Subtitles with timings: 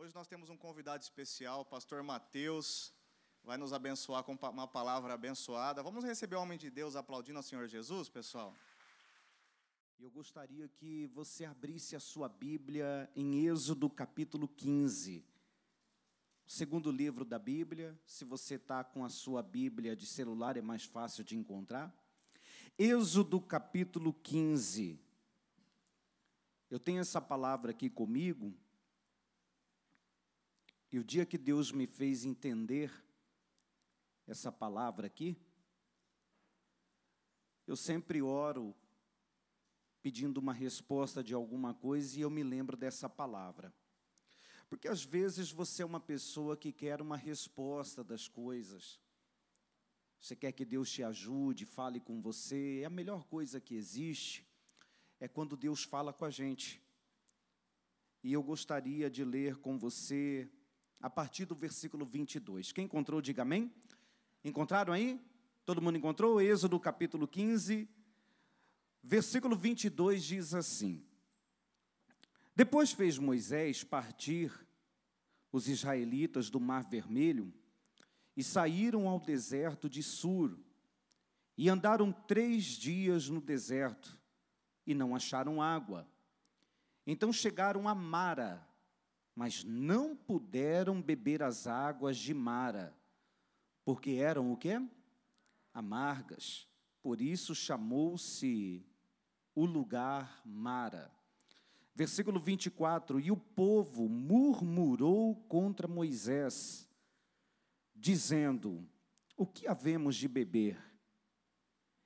[0.00, 2.90] Hoje nós temos um convidado especial, o pastor Mateus,
[3.44, 5.82] vai nos abençoar com uma palavra abençoada.
[5.82, 8.56] Vamos receber o homem de Deus aplaudindo ao Senhor Jesus, pessoal?
[9.98, 15.22] Eu gostaria que você abrisse a sua Bíblia em Êxodo capítulo 15.
[16.46, 20.82] Segundo livro da Bíblia, se você está com a sua Bíblia de celular, é mais
[20.82, 21.94] fácil de encontrar.
[22.78, 24.98] Êxodo capítulo 15.
[26.70, 28.56] Eu tenho essa palavra aqui comigo,
[30.92, 32.92] e o dia que Deus me fez entender
[34.26, 35.36] essa palavra aqui,
[37.66, 38.74] eu sempre oro
[40.02, 43.72] pedindo uma resposta de alguma coisa e eu me lembro dessa palavra.
[44.68, 48.98] Porque às vezes você é uma pessoa que quer uma resposta das coisas.
[50.20, 52.80] Você quer que Deus te ajude, fale com você.
[52.82, 54.46] É a melhor coisa que existe
[55.20, 56.82] é quando Deus fala com a gente.
[58.22, 60.50] E eu gostaria de ler com você
[61.00, 62.72] a partir do versículo 22.
[62.72, 63.72] Quem encontrou, diga amém.
[64.44, 65.20] Encontraram aí?
[65.64, 66.40] Todo mundo encontrou?
[66.40, 67.88] Êxodo capítulo 15,
[69.02, 71.04] versículo 22 diz assim:
[72.54, 74.52] Depois fez Moisés partir
[75.52, 77.52] os israelitas do Mar Vermelho
[78.36, 80.58] e saíram ao deserto de Sur.
[81.56, 84.18] E andaram três dias no deserto
[84.86, 86.08] e não acharam água.
[87.06, 88.66] Então chegaram a Mara,
[89.34, 92.94] mas não puderam beber as águas de Mara,
[93.84, 94.80] porque eram o quê?
[95.72, 96.68] Amargas.
[97.02, 98.84] Por isso chamou-se
[99.54, 101.10] o lugar Mara.
[101.94, 106.88] Versículo 24: E o povo murmurou contra Moisés,
[107.94, 108.86] dizendo:
[109.36, 110.78] O que havemos de beber?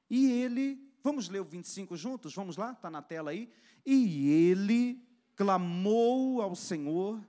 [0.09, 2.35] E ele, vamos ler o 25 juntos?
[2.35, 3.51] Vamos lá, está na tela aí.
[3.85, 5.03] E ele
[5.37, 7.21] clamou ao Senhor,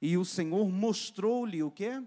[0.00, 2.02] e o Senhor mostrou-lhe o quê?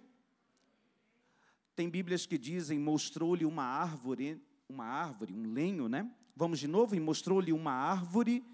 [1.76, 6.10] Tem Bíblias que dizem mostrou-lhe uma árvore, uma árvore, um lenho, né?
[6.36, 8.46] Vamos de novo, e mostrou-lhe uma árvore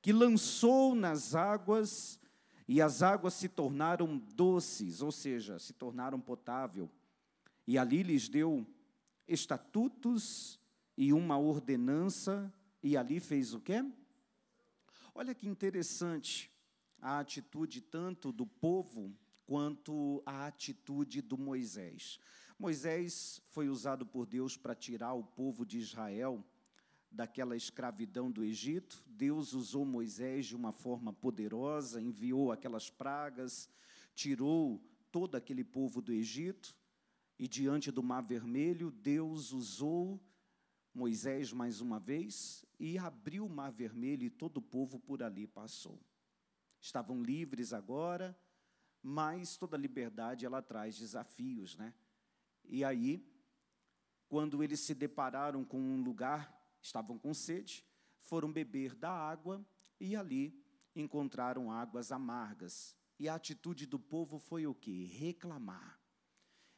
[0.00, 2.20] que lançou nas águas,
[2.68, 6.90] e as águas se tornaram doces, ou seja, se tornaram potável.
[7.66, 8.66] E ali lhes deu
[9.26, 10.60] estatutos
[10.96, 12.52] e uma ordenança,
[12.82, 13.84] e ali fez o quê?
[15.18, 16.52] Olha que interessante
[17.00, 19.16] a atitude tanto do povo
[19.46, 22.20] quanto a atitude do Moisés.
[22.58, 26.44] Moisés foi usado por Deus para tirar o povo de Israel
[27.10, 29.02] daquela escravidão do Egito.
[29.06, 33.70] Deus usou Moisés de uma forma poderosa, enviou aquelas pragas,
[34.14, 36.76] tirou todo aquele povo do Egito.
[37.38, 40.20] E diante do Mar Vermelho, Deus usou
[40.92, 45.46] Moisés mais uma vez e abriu o mar vermelho e todo o povo por ali
[45.46, 46.00] passou.
[46.80, 48.38] Estavam livres agora,
[49.02, 51.94] mas toda liberdade ela traz desafios, né?
[52.64, 53.24] E aí,
[54.28, 57.84] quando eles se depararam com um lugar, estavam com sede,
[58.20, 59.64] foram beber da água
[60.00, 60.62] e ali
[60.94, 62.96] encontraram águas amargas.
[63.18, 65.04] E a atitude do povo foi o quê?
[65.04, 65.98] Reclamar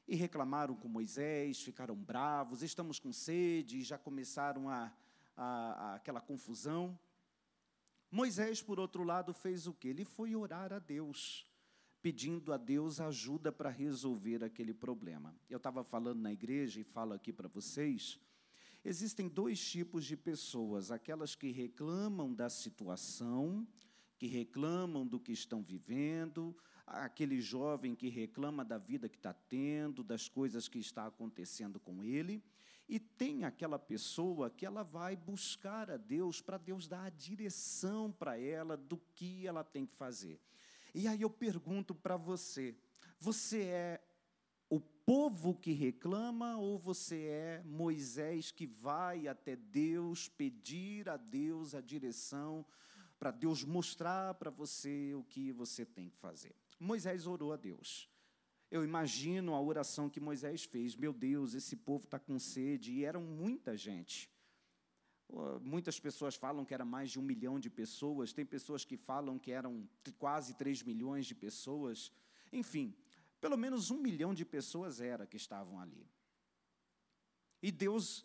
[0.08, 4.90] e reclamaram com Moisés, ficaram bravos, estamos com sede, já começaram a,
[5.38, 6.98] a, aquela confusão.
[8.10, 9.88] Moisés, por outro lado, fez o que?
[9.88, 11.46] Ele foi orar a Deus,
[12.02, 15.34] pedindo a Deus ajuda para resolver aquele problema.
[15.48, 18.18] Eu estava falando na igreja e falo aqui para vocês.
[18.84, 23.66] Existem dois tipos de pessoas: aquelas que reclamam da situação,
[24.18, 26.56] que reclamam do que estão vivendo,
[26.86, 32.02] aquele jovem que reclama da vida que está tendo, das coisas que está acontecendo com
[32.02, 32.42] ele,
[32.88, 38.10] e tem aquela pessoa que ela vai buscar a Deus para Deus dar a direção
[38.10, 40.40] para ela do que ela tem que fazer.
[40.94, 42.74] E aí eu pergunto para você:
[43.20, 44.04] você é
[44.70, 51.74] o povo que reclama ou você é Moisés que vai até Deus pedir a Deus
[51.74, 52.64] a direção
[53.18, 56.54] para Deus mostrar para você o que você tem que fazer?
[56.78, 58.08] Moisés orou a Deus.
[58.70, 60.94] Eu imagino a oração que Moisés fez.
[60.94, 62.92] Meu Deus, esse povo está com sede.
[62.92, 64.30] E eram muita gente.
[65.60, 68.32] Muitas pessoas falam que era mais de um milhão de pessoas.
[68.32, 69.88] Tem pessoas que falam que eram
[70.18, 72.12] quase três milhões de pessoas.
[72.52, 72.94] Enfim,
[73.40, 76.06] pelo menos um milhão de pessoas era que estavam ali.
[77.62, 78.24] E Deus,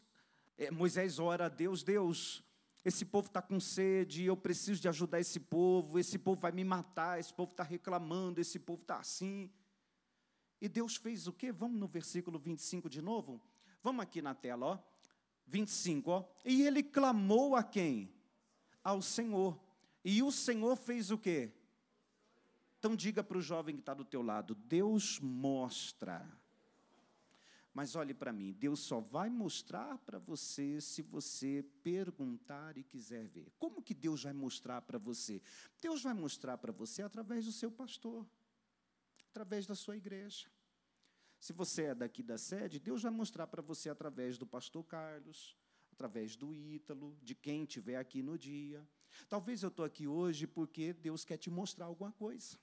[0.57, 2.43] é, Moisés ora a Deus, Deus,
[2.85, 6.63] esse povo está com sede, eu preciso de ajudar esse povo, esse povo vai me
[6.63, 9.49] matar, esse povo está reclamando, esse povo está assim.
[10.63, 11.51] E Deus fez o quê?
[11.51, 13.41] Vamos no versículo 25 de novo?
[13.81, 14.79] Vamos aqui na tela, ó.
[15.45, 16.25] 25, ó.
[16.45, 18.09] E ele clamou a quem?
[18.81, 19.59] Ao Senhor.
[20.05, 21.51] E o Senhor fez o quê?
[22.79, 26.25] Então diga para o jovem que está do teu lado, Deus mostra.
[27.73, 33.27] Mas olhe para mim, Deus só vai mostrar para você se você perguntar e quiser
[33.27, 33.51] ver.
[33.59, 35.41] Como que Deus vai mostrar para você?
[35.81, 38.25] Deus vai mostrar para você através do seu pastor,
[39.29, 40.52] através da sua igreja.
[41.43, 45.57] Se você é daqui da sede, Deus vai mostrar para você através do pastor Carlos,
[45.91, 48.87] através do Ítalo, de quem estiver aqui no dia.
[49.27, 52.57] Talvez eu estou aqui hoje porque Deus quer te mostrar alguma coisa.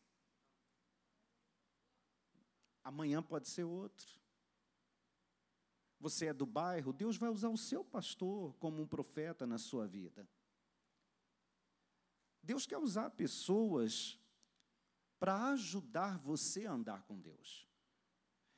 [2.83, 4.19] Amanhã pode ser outro
[6.01, 9.87] você é do bairro, Deus vai usar o seu pastor como um profeta na sua
[9.87, 10.27] vida.
[12.43, 14.19] Deus quer usar pessoas
[15.19, 17.70] para ajudar você a andar com Deus.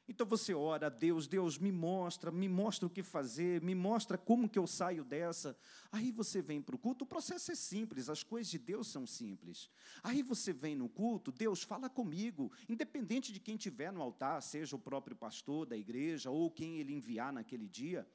[0.08, 4.18] Então você ora a Deus, Deus me mostra, me mostra o que fazer, me mostra
[4.18, 5.56] como que eu saio dessa.
[5.92, 9.06] Aí você vem para o culto, o processo é simples, as coisas de Deus são
[9.06, 9.70] simples.
[10.02, 14.74] Aí você vem no culto, Deus fala comigo, independente de quem tiver no altar, seja
[14.74, 18.06] o próprio pastor da igreja ou quem ele enviar naquele dia.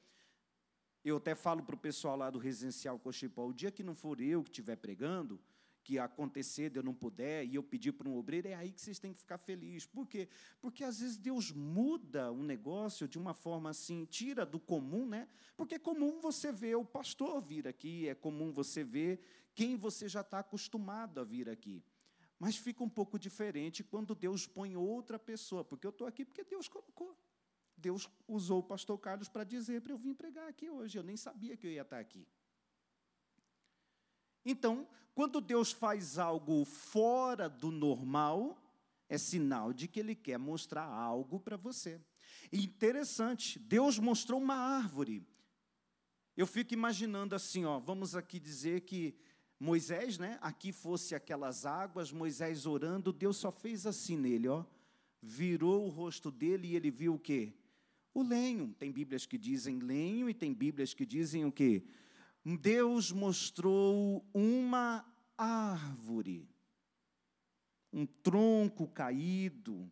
[1.02, 4.20] Eu até falo para o pessoal lá do residencial Cochipó, o dia que não for
[4.20, 5.40] eu que estiver pregando,
[5.88, 8.78] que acontecer de eu não puder e eu pedir para um obreiro, é aí que
[8.78, 9.86] vocês têm que ficar felizes.
[9.86, 10.28] Por quê?
[10.60, 15.26] Porque às vezes Deus muda um negócio de uma forma assim, tira do comum, né?
[15.56, 19.18] Porque é comum você ver o pastor vir aqui, é comum você ver
[19.54, 21.82] quem você já está acostumado a vir aqui.
[22.38, 26.44] Mas fica um pouco diferente quando Deus põe outra pessoa, porque eu estou aqui porque
[26.44, 27.16] Deus colocou.
[27.74, 30.98] Deus usou o pastor Carlos para dizer para eu vir pregar aqui hoje.
[30.98, 32.28] Eu nem sabia que eu ia estar aqui.
[34.44, 38.56] Então, quando Deus faz algo fora do normal,
[39.08, 42.00] é sinal de que Ele quer mostrar algo para você.
[42.52, 45.26] Interessante, Deus mostrou uma árvore.
[46.36, 49.14] Eu fico imaginando assim, ó, vamos aqui dizer que
[49.58, 54.64] Moisés, né, aqui fosse aquelas águas, Moisés orando, Deus só fez assim nele, ó,
[55.20, 57.52] virou o rosto dele e ele viu o quê?
[58.14, 58.72] O lenho.
[58.78, 61.82] Tem Bíblias que dizem lenho e tem Bíblias que dizem o quê?
[62.44, 65.04] Deus mostrou uma
[65.36, 66.48] árvore,
[67.92, 69.90] um tronco caído.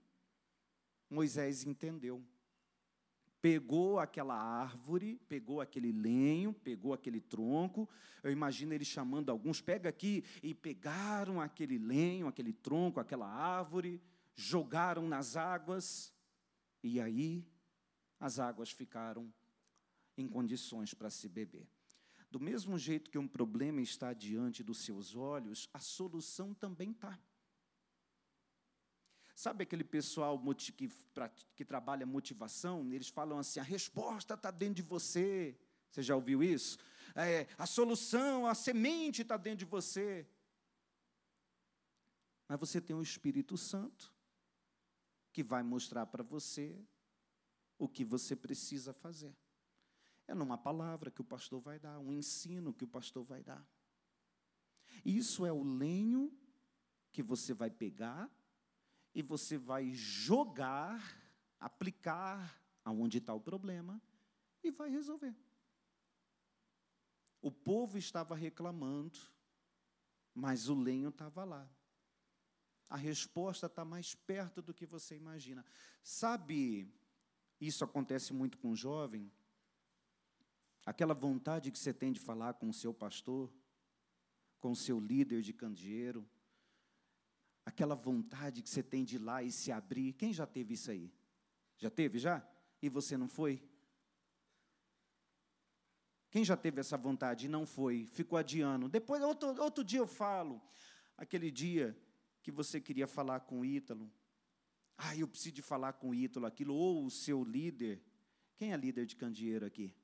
[1.08, 2.24] Moisés entendeu.
[3.40, 7.88] Pegou aquela árvore, pegou aquele lenho, pegou aquele tronco.
[8.22, 14.02] Eu imagino ele chamando alguns, pega aqui, e pegaram aquele lenho, aquele tronco, aquela árvore,
[14.34, 16.12] jogaram nas águas,
[16.82, 17.46] e aí
[18.18, 19.32] as águas ficaram
[20.16, 21.68] em condições para se beber.
[22.30, 27.18] Do mesmo jeito que um problema está diante dos seus olhos, a solução também está.
[29.34, 30.88] Sabe aquele pessoal que,
[31.54, 32.92] que trabalha motivação?
[32.92, 35.56] Eles falam assim: a resposta está dentro de você.
[35.90, 36.78] Você já ouviu isso?
[37.14, 40.26] É, a solução, a semente está dentro de você.
[42.48, 44.12] Mas você tem o Espírito Santo
[45.32, 46.74] que vai mostrar para você
[47.78, 49.36] o que você precisa fazer.
[50.26, 53.64] É numa palavra que o pastor vai dar, um ensino que o pastor vai dar.
[55.04, 56.36] Isso é o lenho
[57.12, 58.30] que você vai pegar
[59.14, 61.00] e você vai jogar,
[61.58, 64.02] aplicar aonde está o problema
[64.62, 65.34] e vai resolver.
[67.40, 69.18] O povo estava reclamando,
[70.34, 71.70] mas o lenho estava lá.
[72.88, 75.64] A resposta está mais perto do que você imagina.
[76.02, 76.92] Sabe,
[77.60, 79.32] isso acontece muito com o jovem
[80.86, 83.52] aquela vontade que você tem de falar com o seu pastor,
[84.60, 86.24] com o seu líder de candeeiro,
[87.64, 90.12] aquela vontade que você tem de ir lá e se abrir.
[90.12, 91.12] Quem já teve isso aí?
[91.76, 92.48] Já teve já?
[92.80, 93.60] E você não foi?
[96.30, 98.06] Quem já teve essa vontade e não foi?
[98.12, 98.88] Ficou adiando.
[98.88, 100.62] Depois, outro, outro dia eu falo.
[101.16, 101.98] Aquele dia
[102.42, 104.10] que você queria falar com o Ítalo.
[104.96, 106.74] Ah, eu preciso de falar com o Ítalo aquilo.
[106.74, 108.02] Ou o seu líder.
[108.56, 109.94] Quem é líder de candeeiro aqui?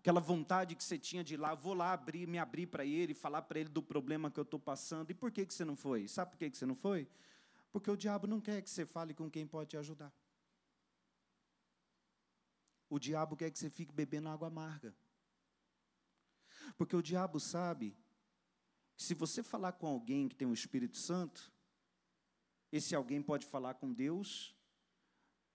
[0.00, 3.12] Aquela vontade que você tinha de ir lá, vou lá abrir, me abrir para ele,
[3.12, 5.10] falar para ele do problema que eu estou passando.
[5.10, 6.08] E por que, que você não foi?
[6.08, 7.06] Sabe por que, que você não foi?
[7.70, 10.10] Porque o diabo não quer que você fale com quem pode te ajudar.
[12.88, 14.94] O diabo quer que você fique bebendo água amarga.
[16.78, 17.94] Porque o diabo sabe
[18.96, 21.52] que se você falar com alguém que tem o Espírito Santo,
[22.72, 24.56] esse alguém pode falar com Deus,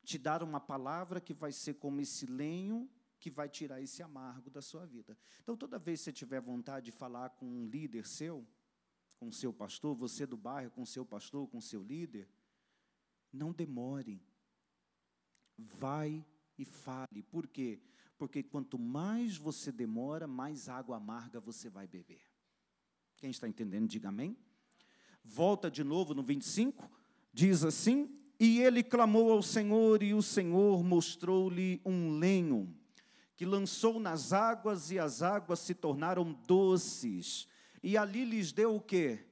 [0.04, 2.88] te dar uma palavra que vai ser como esse lenho
[3.26, 5.18] que vai tirar esse amargo da sua vida.
[5.42, 8.48] Então, toda vez que você tiver vontade de falar com um líder seu,
[9.18, 12.30] com seu pastor, você do bairro, com seu pastor, com seu líder,
[13.34, 14.22] não demore.
[15.58, 16.24] Vai
[16.56, 17.24] e fale.
[17.24, 17.82] Por quê?
[18.16, 22.22] Porque quanto mais você demora, mais água amarga você vai beber.
[23.18, 24.38] Quem está entendendo, diga amém.
[25.24, 26.88] Volta de novo no 25,
[27.34, 28.08] diz assim:
[28.40, 32.85] E ele clamou ao Senhor, e o Senhor mostrou-lhe um lenho,
[33.36, 37.48] que lançou nas águas, e as águas se tornaram doces.
[37.84, 39.26] E ali lhes deu o quê?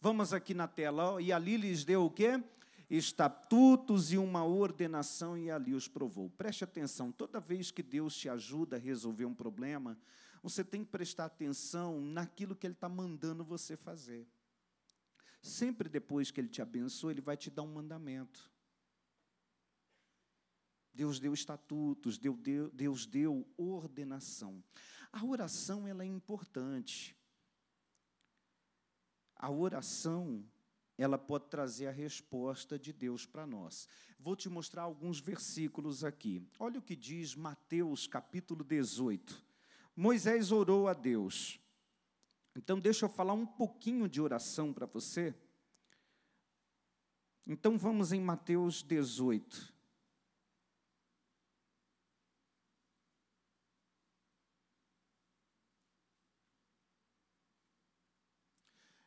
[0.00, 2.42] Vamos aqui na tela, ó, e ali lhes deu o quê?
[2.90, 6.30] Estatutos e uma ordenação, e ali os provou.
[6.30, 9.98] Preste atenção, toda vez que Deus te ajuda a resolver um problema,
[10.42, 14.26] você tem que prestar atenção naquilo que Ele está mandando você fazer.
[15.40, 18.50] Sempre depois que Ele te abençoa, Ele vai te dar um mandamento.
[20.94, 24.62] Deus deu estatutos, Deus deu, Deus deu ordenação.
[25.12, 27.16] A oração ela é importante.
[29.36, 30.44] A oração
[30.96, 33.88] ela pode trazer a resposta de Deus para nós.
[34.18, 36.46] Vou te mostrar alguns versículos aqui.
[36.58, 39.44] Olha o que diz Mateus capítulo 18.
[39.96, 41.60] Moisés orou a Deus.
[42.56, 45.34] Então, deixa eu falar um pouquinho de oração para você.
[47.44, 49.73] Então, vamos em Mateus 18.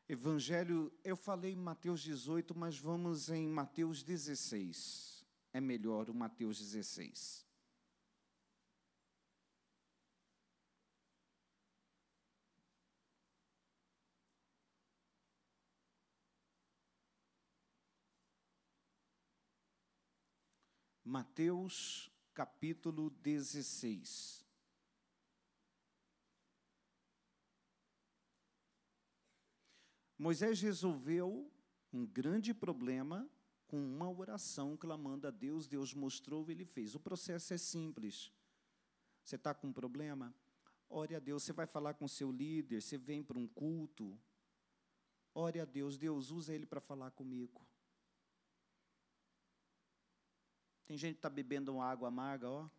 [0.09, 5.25] Evangelho, eu falei em Mateus 18, mas vamos em Mateus 16.
[5.51, 7.45] É melhor o Mateus 16.
[21.03, 24.46] Mateus capítulo 16.
[30.17, 31.51] Moisés resolveu
[31.93, 33.29] um grande problema
[33.67, 36.95] com uma oração clamando a Deus, Deus mostrou, ele fez.
[36.95, 38.31] O processo é simples.
[39.23, 40.33] Você está com um problema?
[40.89, 41.43] Ore a Deus.
[41.43, 44.17] Você vai falar com seu líder, você vem para um culto.
[45.33, 45.97] Ore a Deus.
[45.97, 47.61] Deus usa ele para falar comigo.
[50.85, 52.69] Tem gente que está bebendo uma água amarga, ó.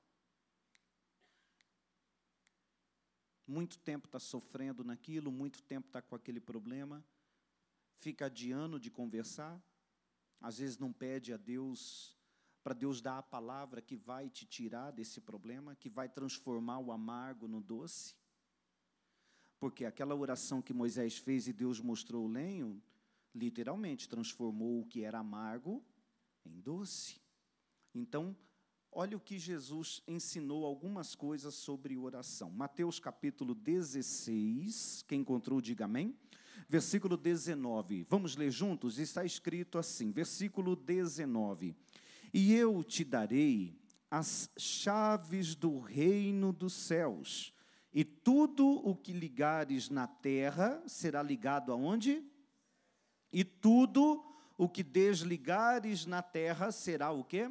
[3.47, 7.05] Muito tempo está sofrendo naquilo, muito tempo está com aquele problema.
[7.99, 9.61] Fica adiando de conversar.
[10.41, 12.17] Às vezes não pede a Deus,
[12.63, 16.93] para Deus dar a palavra que vai te tirar desse problema, que vai transformar o
[16.93, 18.15] amargo no doce.
[19.59, 22.81] Porque aquela oração que Moisés fez e Deus mostrou o lenho,
[23.35, 25.85] literalmente transformou o que era amargo
[26.45, 27.21] em doce.
[27.93, 28.37] Então,
[28.93, 32.51] olha o que Jesus ensinou algumas coisas sobre oração.
[32.51, 36.17] Mateus capítulo 16, quem encontrou, diga amém.
[36.67, 38.99] Versículo 19, vamos ler juntos?
[38.99, 41.77] Está escrito assim, versículo 19:
[42.33, 43.79] E eu te darei
[44.11, 47.53] as chaves do reino dos céus,
[47.93, 52.25] e tudo o que ligares na terra será ligado aonde?
[53.33, 54.25] E tudo
[54.57, 57.51] o que desligares na terra será o quê?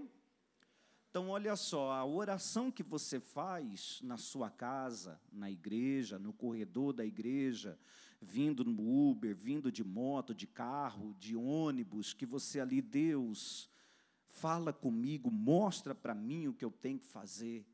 [1.09, 6.93] Então, olha só, a oração que você faz na sua casa, na igreja, no corredor
[6.93, 7.79] da igreja,
[8.21, 13.69] vindo no Uber, vindo de moto, de carro, de ônibus, que você ali, Deus,
[14.27, 17.65] fala comigo, mostra para mim o que eu tenho que fazer.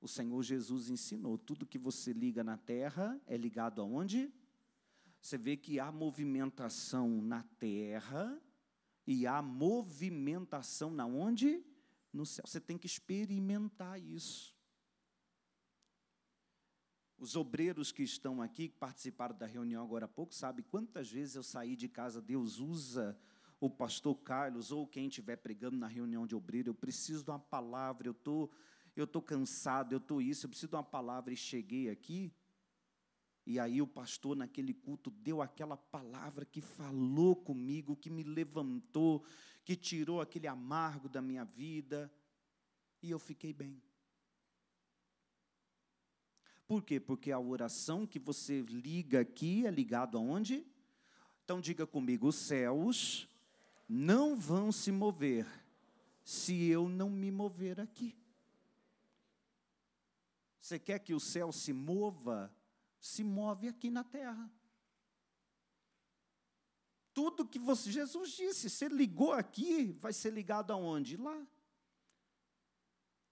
[0.00, 4.32] O Senhor Jesus ensinou: tudo que você liga na terra é ligado aonde?
[5.20, 8.40] Você vê que há movimentação na terra
[9.06, 11.64] e há movimentação na onde?
[12.12, 12.44] no céu.
[12.46, 14.56] Você tem que experimentar isso.
[17.18, 21.34] Os obreiros que estão aqui, que participaram da reunião agora há pouco, sabem quantas vezes
[21.34, 23.18] eu saí de casa, Deus usa
[23.60, 27.38] o pastor Carlos ou quem estiver pregando na reunião de obreiro, eu preciso de uma
[27.40, 28.48] palavra, eu tô,
[28.94, 32.32] eu tô cansado, eu tô isso, eu preciso de uma palavra e cheguei aqui.
[33.44, 39.24] E aí o pastor naquele culto deu aquela palavra que falou comigo, que me levantou,
[39.64, 42.12] que tirou aquele amargo da minha vida,
[43.02, 43.82] e eu fiquei bem.
[46.68, 47.00] Por quê?
[47.00, 50.64] Porque a oração que você liga aqui é ligado aonde?
[51.44, 53.26] Então diga comigo, os céus
[53.88, 55.46] não vão se mover
[56.22, 58.14] se eu não me mover aqui.
[60.60, 62.54] Você quer que o céu se mova?
[63.00, 64.48] Se move aqui na terra
[67.18, 71.16] tudo que você, Jesus disse, você ligou aqui, vai ser ligado aonde?
[71.16, 71.44] Lá.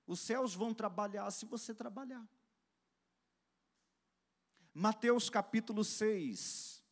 [0.05, 2.29] Os céus vão trabalhar se você trabalhar.
[4.79, 6.85] Mateus capítulo 6.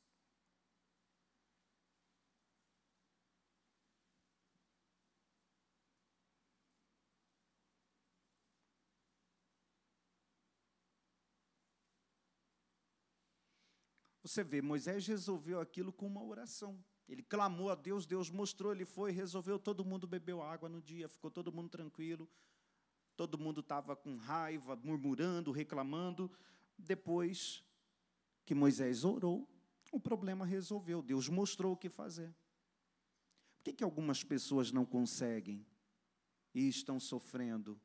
[14.22, 16.82] Você vê, Moisés resolveu aquilo com uma oração.
[17.06, 21.06] Ele clamou a Deus, Deus mostrou, ele foi, resolveu, todo mundo bebeu água no dia,
[21.06, 22.26] ficou todo mundo tranquilo.
[23.14, 26.32] Todo mundo estava com raiva, murmurando, reclamando.
[26.78, 27.62] Depois
[28.44, 29.48] que Moisés orou,
[29.92, 31.00] o problema resolveu.
[31.00, 32.34] Deus mostrou o que fazer.
[33.56, 35.64] Por que, que algumas pessoas não conseguem
[36.54, 37.80] e estão sofrendo?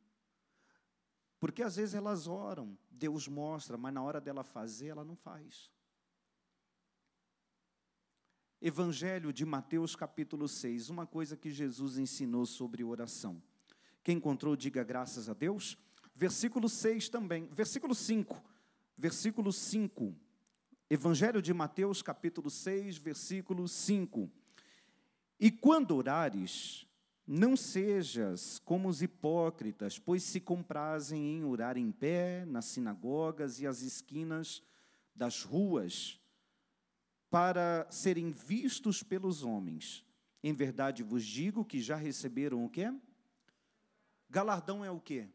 [1.39, 5.71] Porque às vezes elas oram, Deus mostra, mas na hora dela fazer, ela não faz.
[8.61, 13.41] Evangelho de Mateus, capítulo 6, uma coisa que Jesus ensinou sobre oração.
[14.03, 15.77] Quem encontrou, diga graças a Deus.
[16.13, 18.43] Versículo 6 também, versículo 5.
[18.97, 20.13] Versículo 5.
[20.91, 24.27] Evangelho de Mateus, capítulo 6, versículo 5.
[25.39, 26.88] E quando orares,
[27.27, 33.67] não sejas como os hipócritas, pois se comprazem em orar em pé nas sinagogas e
[33.67, 34.63] às esquinas
[35.13, 36.19] das ruas
[37.29, 40.03] para serem vistos pelos homens.
[40.43, 42.91] Em verdade vos digo que já receberam o quê?
[44.27, 45.27] Galardão é o quê?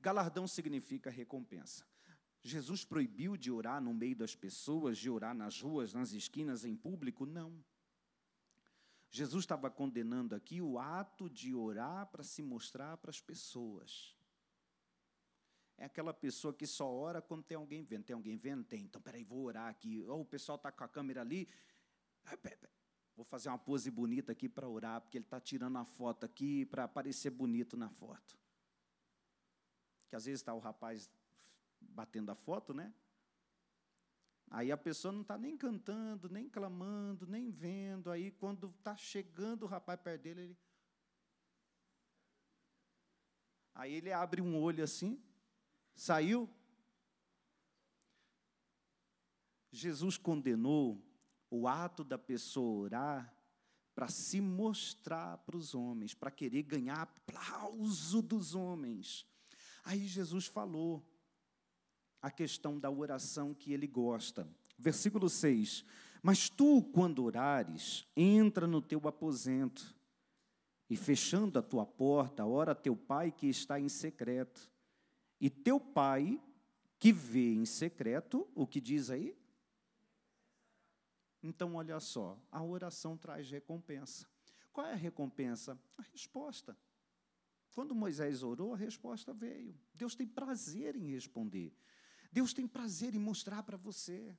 [0.00, 1.84] Galardão significa recompensa.
[2.42, 6.76] Jesus proibiu de orar no meio das pessoas, de orar nas ruas, nas esquinas, em
[6.76, 7.26] público?
[7.26, 7.62] Não.
[9.10, 14.14] Jesus estava condenando aqui o ato de orar para se mostrar para as pessoas.
[15.76, 18.04] É aquela pessoa que só ora quando tem alguém vendo.
[18.04, 18.64] Tem alguém vendo?
[18.64, 18.82] Tem.
[18.82, 20.02] Então, peraí, vou orar aqui.
[20.02, 21.48] Ou oh, o pessoal está com a câmera ali.
[23.16, 26.64] Vou fazer uma pose bonita aqui para orar, porque ele está tirando a foto aqui
[26.66, 28.38] para aparecer bonito na foto.
[30.08, 31.10] Que às vezes está o rapaz
[31.80, 32.92] batendo a foto, né?
[34.50, 38.10] Aí a pessoa não está nem cantando, nem clamando, nem vendo.
[38.10, 40.58] Aí quando está chegando o rapaz perto dele, ele.
[43.74, 45.22] Aí ele abre um olho assim,
[45.98, 46.48] Saiu?
[49.72, 51.04] Jesus condenou
[51.50, 53.34] o ato da pessoa orar
[53.96, 59.26] para se mostrar para os homens, para querer ganhar aplauso dos homens.
[59.82, 61.04] Aí Jesus falou
[62.20, 64.48] a questão da oração que ele gosta.
[64.78, 65.84] Versículo 6:
[66.22, 69.96] Mas tu, quando orares, entra no teu aposento,
[70.90, 74.70] e fechando a tua porta, ora teu pai que está em secreto
[75.40, 76.40] e teu pai,
[76.98, 79.36] que vê em secreto, o que diz aí?
[81.42, 84.26] Então, olha só, a oração traz recompensa.
[84.72, 85.78] Qual é a recompensa?
[85.96, 86.76] A resposta.
[87.72, 89.78] Quando Moisés orou, a resposta veio.
[89.94, 91.72] Deus tem prazer em responder.
[92.30, 94.36] Deus tem prazer em mostrar para você.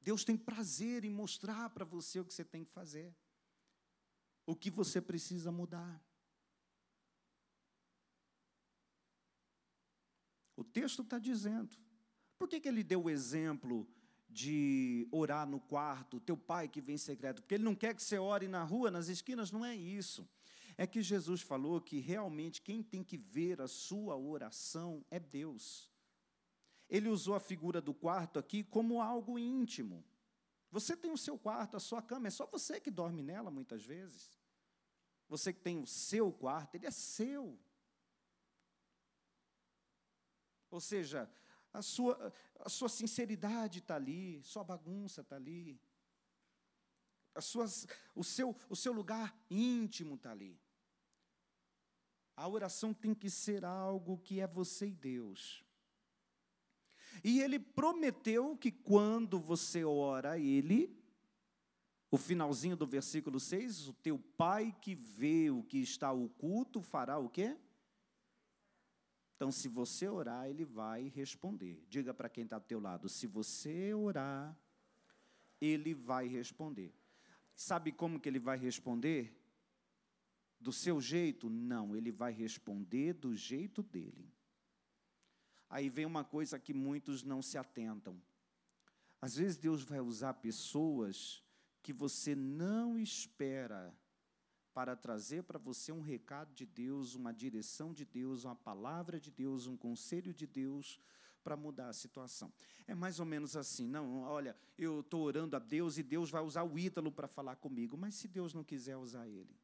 [0.00, 3.14] Deus tem prazer em mostrar para você o que você tem que fazer.
[4.46, 6.00] O que você precisa mudar.
[10.56, 11.76] O texto está dizendo.
[12.38, 13.88] Por que, que ele deu o exemplo
[14.28, 17.42] de orar no quarto, teu pai que vem em secreto?
[17.42, 20.28] Porque ele não quer que você ore na rua, nas esquinas, não é isso.
[20.78, 25.90] É que Jesus falou que realmente quem tem que ver a sua oração é Deus.
[26.88, 30.04] Ele usou a figura do quarto aqui como algo íntimo.
[30.70, 33.84] Você tem o seu quarto, a sua cama, é só você que dorme nela muitas
[33.84, 34.38] vezes.
[35.28, 37.58] Você que tem o seu quarto, ele é seu.
[40.70, 41.30] Ou seja,
[41.72, 45.80] a sua, a sua sinceridade está ali, sua bagunça está ali,
[47.34, 50.58] as suas, o, seu, o seu lugar íntimo está ali.
[52.34, 55.65] A oração tem que ser algo que é você e Deus.
[57.22, 60.96] E ele prometeu que quando você ora a ele,
[62.10, 67.18] o finalzinho do versículo 6, o teu pai que vê o que está oculto fará
[67.18, 67.56] o quê?
[69.36, 71.84] Então, se você orar, ele vai responder.
[71.88, 74.56] Diga para quem está do teu lado, se você orar,
[75.60, 76.94] ele vai responder.
[77.54, 79.34] Sabe como que ele vai responder?
[80.58, 81.50] Do seu jeito?
[81.50, 84.32] Não, ele vai responder do jeito dele.
[85.68, 88.20] Aí vem uma coisa que muitos não se atentam.
[89.20, 91.42] Às vezes Deus vai usar pessoas
[91.82, 93.94] que você não espera
[94.74, 99.30] para trazer para você um recado de Deus, uma direção de Deus, uma palavra de
[99.30, 101.00] Deus, um conselho de Deus
[101.42, 102.52] para mudar a situação.
[102.86, 106.42] É mais ou menos assim, não, olha, eu estou orando a Deus e Deus vai
[106.42, 109.56] usar o Ítalo para falar comigo, mas se Deus não quiser usar ele?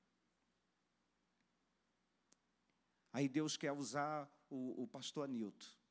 [3.12, 5.81] Aí Deus quer usar o, o pastor Anilton.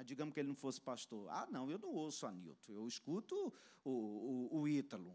[0.00, 1.28] Ah, digamos que ele não fosse pastor.
[1.28, 3.52] Ah, não, eu não ouço Anilton, eu escuto
[3.84, 5.14] o, o, o Ítalo.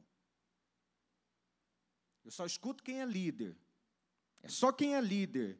[2.23, 3.57] Eu só escuto quem é líder.
[4.43, 5.59] É só quem é líder.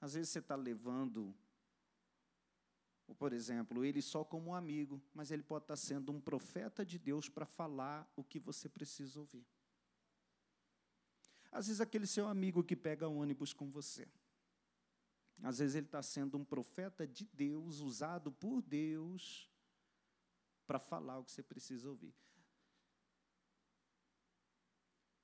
[0.00, 1.32] Às vezes você está levando
[3.16, 6.98] por exemplo, ele só como um amigo, mas ele pode estar sendo um profeta de
[6.98, 9.46] Deus para falar o que você precisa ouvir.
[11.52, 14.08] Às vezes, aquele seu amigo que pega ônibus com você.
[15.42, 19.50] Às vezes, ele está sendo um profeta de Deus, usado por Deus,
[20.66, 22.14] para falar o que você precisa ouvir.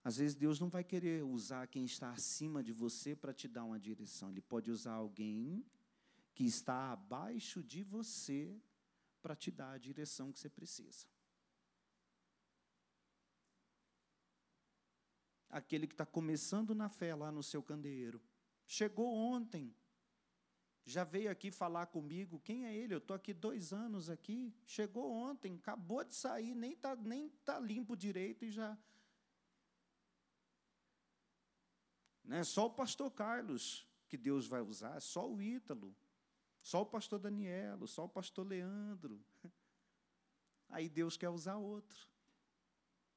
[0.03, 3.65] Às vezes Deus não vai querer usar quem está acima de você para te dar
[3.65, 4.31] uma direção.
[4.31, 5.65] Ele pode usar alguém
[6.35, 8.59] que está abaixo de você
[9.21, 11.07] para te dar a direção que você precisa.
[15.51, 18.23] Aquele que está começando na fé lá no seu candeeiro.
[18.67, 19.75] Chegou ontem.
[20.85, 22.41] Já veio aqui falar comigo.
[22.41, 22.95] Quem é ele?
[22.95, 24.55] Eu estou aqui dois anos aqui.
[24.67, 28.77] Chegou ontem, acabou de sair, nem está nem tá limpo direito e já
[32.31, 32.45] Né?
[32.45, 35.97] Só o pastor Carlos que Deus vai usar, só o Ítalo,
[36.63, 39.21] só o pastor Danielo, só o pastor Leandro.
[40.69, 42.09] Aí Deus quer usar outro.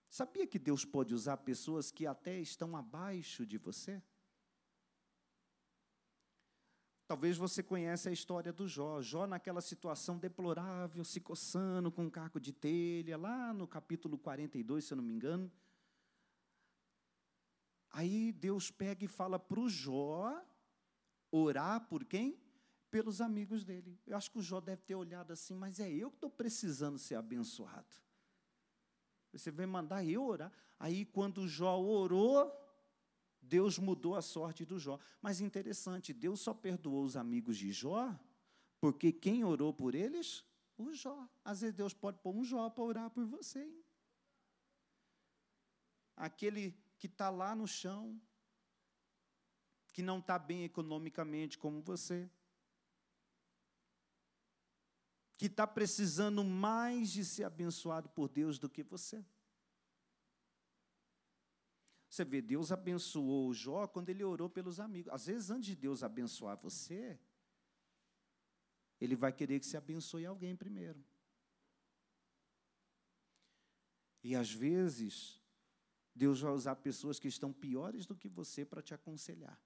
[0.10, 4.02] Sabia que Deus pode usar pessoas que até estão abaixo de você?
[7.06, 9.02] Talvez você conheça a história do Jó.
[9.02, 14.86] Jó naquela situação deplorável, se coçando com um caco de telha, lá no capítulo 42,
[14.86, 15.52] se eu não me engano.
[17.92, 20.44] Aí Deus pega e fala para o Jó
[21.30, 22.39] orar por quem?
[22.89, 24.00] Pelos amigos dele.
[24.06, 26.98] Eu acho que o Jó deve ter olhado assim, mas é eu que estou precisando
[26.98, 27.86] ser abençoado.
[29.32, 30.52] Você vai mandar eu orar.
[30.80, 32.52] Aí, quando Jó orou,
[33.44, 35.00] Deus mudou a sorte do Jó.
[35.22, 38.18] Mas interessante, Deus só perdoou os amigos de Jó,
[38.80, 40.46] porque quem orou por eles?
[40.78, 41.28] O Jó.
[41.44, 43.64] Às vezes Deus pode pôr um Jó para orar por você.
[43.64, 43.84] Hein?
[46.16, 48.20] Aquele que está lá no chão,
[49.92, 52.30] que não está bem economicamente como você,
[55.38, 59.26] que está precisando mais de ser abençoado por Deus do que você.
[62.13, 65.12] Você vê, Deus abençoou o Jó quando ele orou pelos amigos.
[65.12, 67.19] Às vezes, antes de Deus abençoar você,
[69.02, 71.04] ele vai querer que você abençoe alguém primeiro.
[74.23, 75.41] E às vezes,
[76.13, 79.60] Deus vai usar pessoas que estão piores do que você para te aconselhar.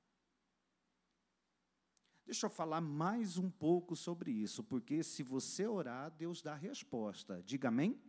[2.25, 7.43] Deixa eu falar mais um pouco sobre isso, porque se você orar, Deus dá resposta.
[7.43, 8.01] Diga amém.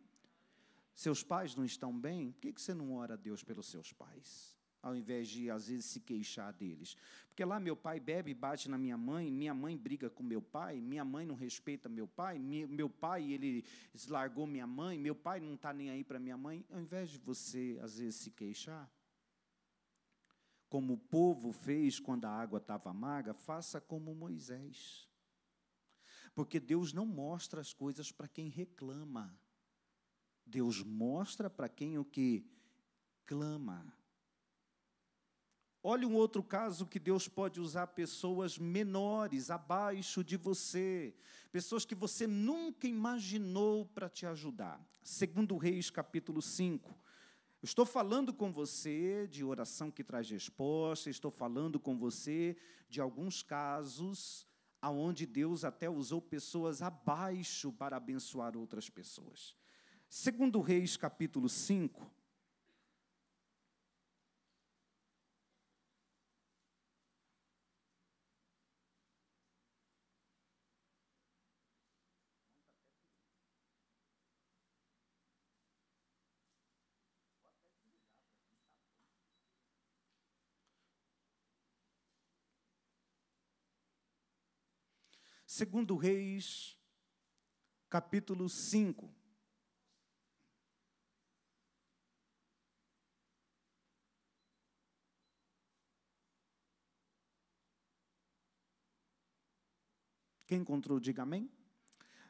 [0.99, 2.33] Seus pais não estão bem?
[2.33, 4.59] Por que você não ora a Deus pelos seus pais?
[4.81, 6.97] ao invés de, às vezes, se queixar deles.
[7.29, 10.41] Porque lá meu pai bebe e bate na minha mãe, minha mãe briga com meu
[10.41, 13.65] pai, minha mãe não respeita meu pai, meu pai, ele
[14.09, 16.65] largou minha mãe, meu pai não está nem aí para minha mãe.
[16.71, 18.89] Ao invés de você, às vezes, se queixar,
[20.69, 25.09] como o povo fez quando a água estava amarga, faça como Moisés.
[26.35, 29.37] Porque Deus não mostra as coisas para quem reclama.
[30.49, 32.45] Deus mostra para quem o que
[33.27, 33.93] clama.
[35.83, 41.15] Olha um outro caso que Deus pode usar pessoas menores, abaixo de você,
[41.53, 44.85] pessoas que você nunca imaginou para te ajudar.
[45.03, 46.93] Segundo Reis, capítulo 5.
[47.63, 52.57] Estou falando com você de oração que traz resposta, estou falando com você
[52.89, 54.47] de alguns casos
[54.81, 59.57] aonde Deus até usou pessoas abaixo para abençoar outras pessoas.
[60.09, 62.11] Segundo Reis, capítulo 5,
[85.59, 86.79] Segundo Reis,
[87.89, 89.18] capítulo 5.
[100.49, 101.49] Quem encontrou, diga amém.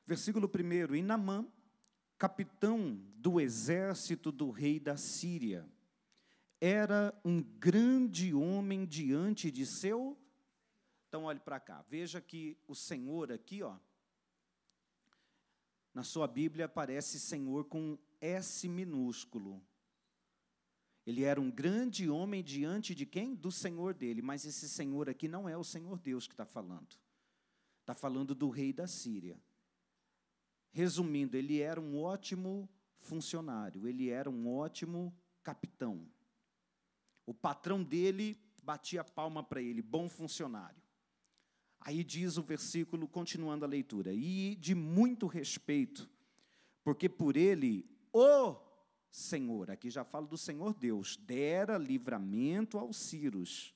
[0.04, 0.94] Versículo 1.
[0.94, 1.58] E
[2.18, 5.66] capitão do exército do rei da Síria,
[6.60, 10.18] era um grande homem diante de seu
[11.08, 11.82] então, olhe para cá.
[11.88, 13.76] Veja que o Senhor aqui, ó,
[15.94, 19.62] na sua Bíblia aparece Senhor com S minúsculo.
[21.06, 23.34] Ele era um grande homem diante de quem?
[23.34, 24.20] Do Senhor dele.
[24.20, 26.98] Mas esse Senhor aqui não é o Senhor Deus que está falando.
[27.88, 29.40] Está falando do rei da Síria.
[30.72, 36.06] Resumindo, ele era um ótimo funcionário, ele era um ótimo capitão.
[37.24, 40.82] O patrão dele batia palma para ele, bom funcionário.
[41.80, 46.10] Aí diz o versículo, continuando a leitura, e de muito respeito,
[46.84, 48.54] porque por ele o
[49.10, 53.74] Senhor, aqui já falo do Senhor Deus, dera livramento aos Círios.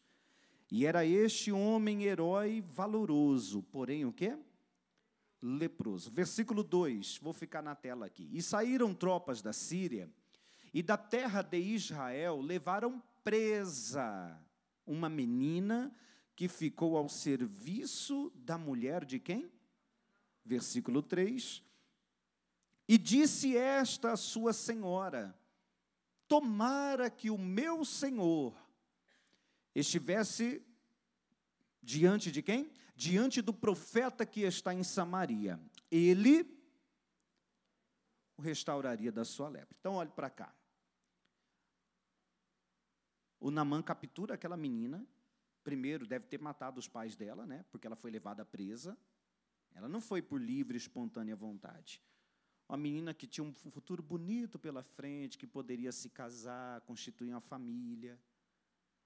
[0.74, 4.38] E era este homem herói valoroso, porém o quê?
[5.42, 6.10] Leproso.
[6.10, 8.26] Versículo 2, vou ficar na tela aqui.
[8.32, 10.10] E saíram tropas da Síria
[10.72, 14.42] e da terra de Israel levaram presa
[14.86, 15.94] uma menina
[16.34, 19.52] que ficou ao serviço da mulher de quem?
[20.42, 21.62] Versículo 3.
[22.88, 25.38] E disse esta a sua senhora:
[26.26, 28.61] Tomara que o meu senhor
[29.74, 30.64] estivesse
[31.82, 32.70] diante de quem?
[32.94, 35.60] Diante do profeta que está em Samaria.
[35.90, 36.62] Ele
[38.36, 39.76] o restauraria da sua lepra.
[39.78, 40.54] Então, olhe para cá.
[43.38, 45.06] O Namã captura aquela menina.
[45.64, 47.64] Primeiro, deve ter matado os pais dela, né?
[47.70, 48.96] Porque ela foi levada presa.
[49.74, 52.02] Ela não foi por livre e espontânea vontade.
[52.68, 57.40] Uma menina que tinha um futuro bonito pela frente, que poderia se casar, constituir uma
[57.40, 58.18] família.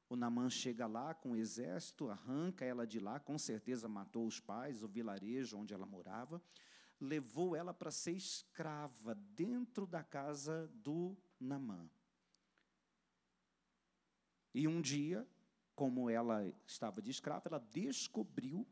[0.09, 4.39] O Namã chega lá com o exército, arranca ela de lá, com certeza matou os
[4.39, 6.41] pais, o vilarejo onde ela morava,
[7.01, 11.91] levou ela para ser escrava dentro da casa do Namã.
[14.55, 15.29] E um dia,
[15.75, 18.67] como ela estava de escrava, ela descobriu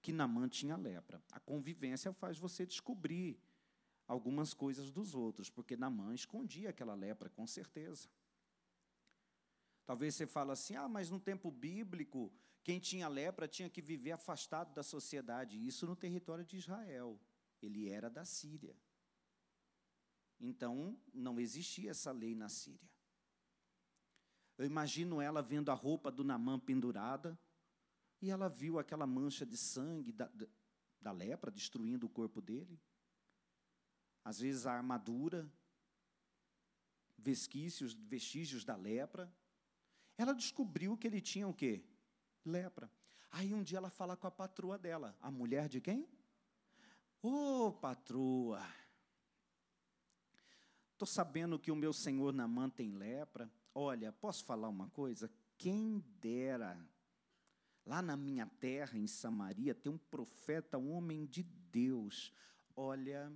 [0.00, 1.22] que Namã tinha lepra.
[1.32, 3.38] A convivência faz você descobrir
[4.06, 8.08] algumas coisas dos outros, porque Namã escondia aquela lepra, com certeza.
[9.88, 12.30] Talvez você fale assim: ah, mas no tempo bíblico,
[12.62, 15.66] quem tinha lepra tinha que viver afastado da sociedade.
[15.66, 17.18] Isso no território de Israel.
[17.62, 18.76] Ele era da Síria.
[20.38, 22.86] Então, não existia essa lei na Síria.
[24.58, 27.40] Eu imagino ela vendo a roupa do Namã pendurada,
[28.20, 30.30] e ela viu aquela mancha de sangue da,
[31.00, 32.78] da, lepra destruindo o corpo dele.
[34.22, 35.50] Às vezes a armadura,
[37.16, 39.34] vesquícios, vestígios da lepra.
[40.18, 41.80] Ela descobriu que ele tinha o quê?
[42.44, 42.90] Lepra.
[43.30, 46.08] Aí um dia ela fala com a patroa dela, a mulher de quem?
[47.22, 48.64] Ô oh, patroa,
[50.92, 53.50] estou sabendo que o meu senhor Namã tem lepra.
[53.74, 55.30] Olha, posso falar uma coisa?
[55.56, 56.76] Quem dera,
[57.86, 62.32] lá na minha terra, em Samaria, tem um profeta, um homem de Deus.
[62.74, 63.32] Olha,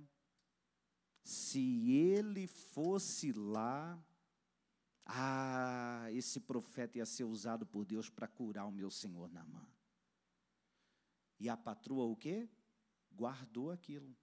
[1.23, 3.97] se ele fosse lá,
[5.05, 9.65] ah, esse profeta ia ser usado por Deus para curar o meu senhor Namã.
[11.39, 12.47] E a patroa o quê?
[13.11, 14.15] Guardou aquilo.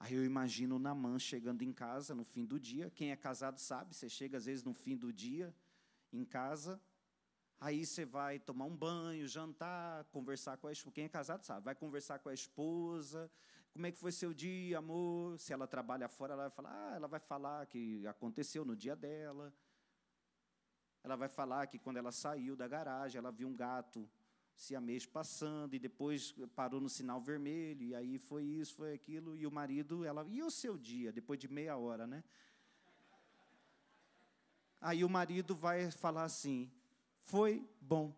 [0.00, 2.90] Aí eu imagino o Namã chegando em casa no fim do dia.
[2.90, 5.54] Quem é casado sabe, você chega às vezes no fim do dia
[6.12, 6.80] em casa,
[7.60, 10.94] aí você vai tomar um banho, jantar, conversar com a esposa.
[10.94, 13.30] Quem é casado sabe, vai conversar com a esposa,
[13.72, 15.38] como é que foi seu dia, amor?
[15.38, 18.96] Se ela trabalha fora, ela vai falar, ah, ela vai falar que aconteceu no dia
[18.96, 19.52] dela.
[21.02, 24.08] Ela vai falar que quando ela saiu da garagem, ela viu um gato
[24.58, 29.46] siamês passando e depois parou no sinal vermelho e aí foi isso, foi aquilo e
[29.46, 32.24] o marido, ela, e o seu dia depois de meia hora, né?
[34.80, 36.70] Aí o marido vai falar assim:
[37.22, 38.12] "Foi bom".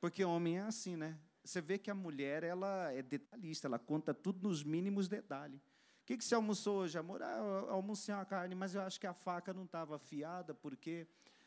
[0.00, 1.18] Porque homem é assim, né?
[1.48, 5.58] Você vê que a mulher ela é detalhista, ela conta tudo nos mínimos detalhes.
[6.02, 7.22] O que, que você almoçou hoje, amor?
[7.22, 11.06] Ah, eu almocei uma carne, mas eu acho que a faca não estava afiada, porque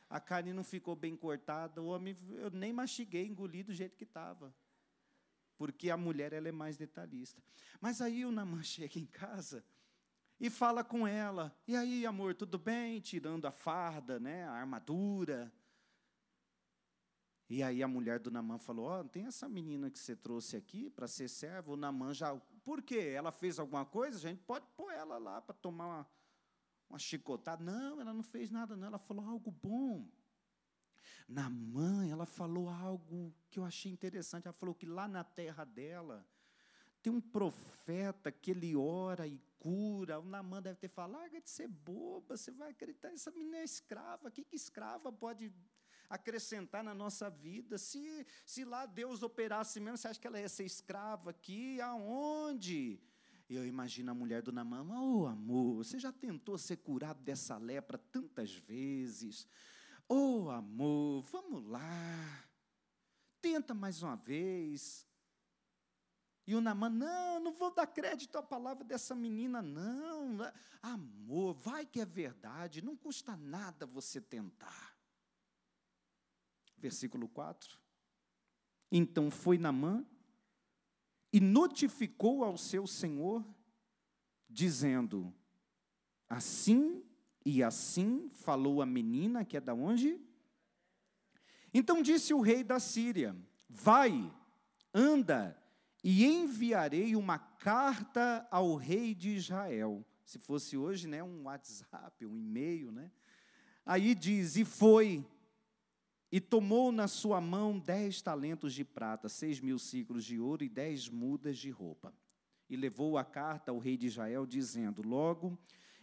[0.10, 1.82] a carne não ficou bem cortada.
[1.82, 4.54] O homem, eu nem mastiguei, engoli do jeito que estava.
[5.56, 7.42] Porque a mulher ela é mais detalhista.
[7.80, 9.64] Mas aí o Namã chega em casa
[10.40, 11.56] e fala com ela.
[11.68, 13.00] E aí, amor, tudo bem?
[13.00, 15.52] Tirando a farda, né, a armadura.
[17.54, 20.56] E aí a mulher do Namã falou: Ó, oh, tem essa menina que você trouxe
[20.56, 21.74] aqui para ser serva.
[21.74, 22.34] O Namã já.
[22.64, 23.12] Por quê?
[23.14, 24.18] Ela fez alguma coisa?
[24.18, 26.08] A gente pode pôr ela lá para tomar uma,
[26.90, 27.62] uma chicotada.
[27.62, 28.88] Não, ela não fez nada, não.
[28.88, 30.10] Ela falou algo bom.
[31.28, 34.48] Namã, ela falou algo que eu achei interessante.
[34.48, 36.26] Ela falou que lá na terra dela
[37.02, 40.22] tem um profeta que ele ora e cura.
[40.22, 43.64] O Namã deve ter falado: larga de ser boba, você vai acreditar, essa menina é
[43.66, 44.30] escrava.
[44.30, 45.54] O que, que escrava pode
[46.12, 47.78] acrescentar na nossa vida.
[47.78, 51.80] Se, se lá Deus operasse mesmo, você acha que ela ia ser escrava aqui?
[51.80, 53.02] Aonde?
[53.50, 57.98] Eu imagino a mulher do Namã, oh amor, você já tentou ser curado dessa lepra
[57.98, 59.46] tantas vezes?
[60.08, 62.46] Oh amor, vamos lá,
[63.42, 65.06] tenta mais uma vez.
[66.48, 70.38] E o Namã, não, não vou dar crédito à palavra dessa menina, não.
[70.82, 74.91] Amor, vai que é verdade, não custa nada você tentar
[76.82, 77.80] versículo 4.
[78.92, 80.06] Então foi Namã
[81.32, 83.46] e notificou ao seu senhor,
[84.50, 85.34] dizendo:
[86.28, 87.04] Assim
[87.46, 90.20] e assim falou a menina, que é da onde?
[91.74, 93.36] Então disse o rei da Síria:
[93.70, 94.30] Vai,
[94.94, 95.58] anda,
[96.04, 100.06] e enviarei uma carta ao rei de Israel.
[100.26, 103.12] Se fosse hoje, né, um WhatsApp, um e-mail, né?
[103.86, 105.26] Aí diz: E foi,
[106.32, 110.70] e tomou na sua mão dez talentos de prata, seis mil ciclos de ouro e
[110.70, 112.14] dez mudas de roupa.
[112.70, 115.60] E levou a carta ao rei de Israel, dizendo: Logo,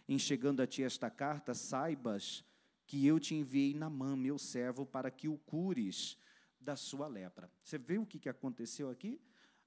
[0.07, 2.45] em chegando a ti esta carta, saibas
[2.85, 6.15] que eu te enviei na mão, meu servo, para que o cures
[6.59, 7.51] da sua lepra.
[7.63, 9.19] Você vê o que aconteceu aqui?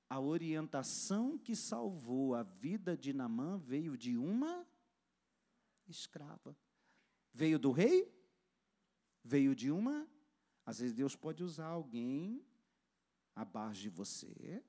[0.08, 4.66] A orientação que salvou a vida de Namã veio de uma
[5.88, 6.56] escrava.
[7.32, 8.12] Veio do rei?
[9.24, 10.06] Veio de uma
[10.64, 12.44] às vezes Deus pode usar alguém
[13.34, 14.62] abaixo de você.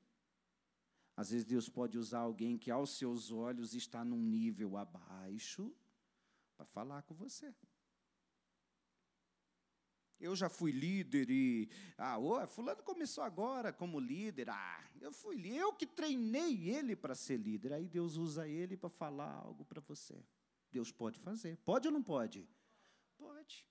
[1.16, 5.72] Às vezes Deus pode usar alguém que aos seus olhos está num nível abaixo
[6.58, 7.54] para falar com você.
[10.20, 14.50] Eu já fui líder e ah, oh, fulano começou agora como líder.
[14.50, 17.74] Ah, eu fui eu que treinei ele para ser líder.
[17.74, 20.16] Aí Deus usa ele para falar algo para você.
[20.72, 21.58] Deus pode fazer.
[21.58, 22.48] Pode ou não pode?
[23.18, 23.68] Pode.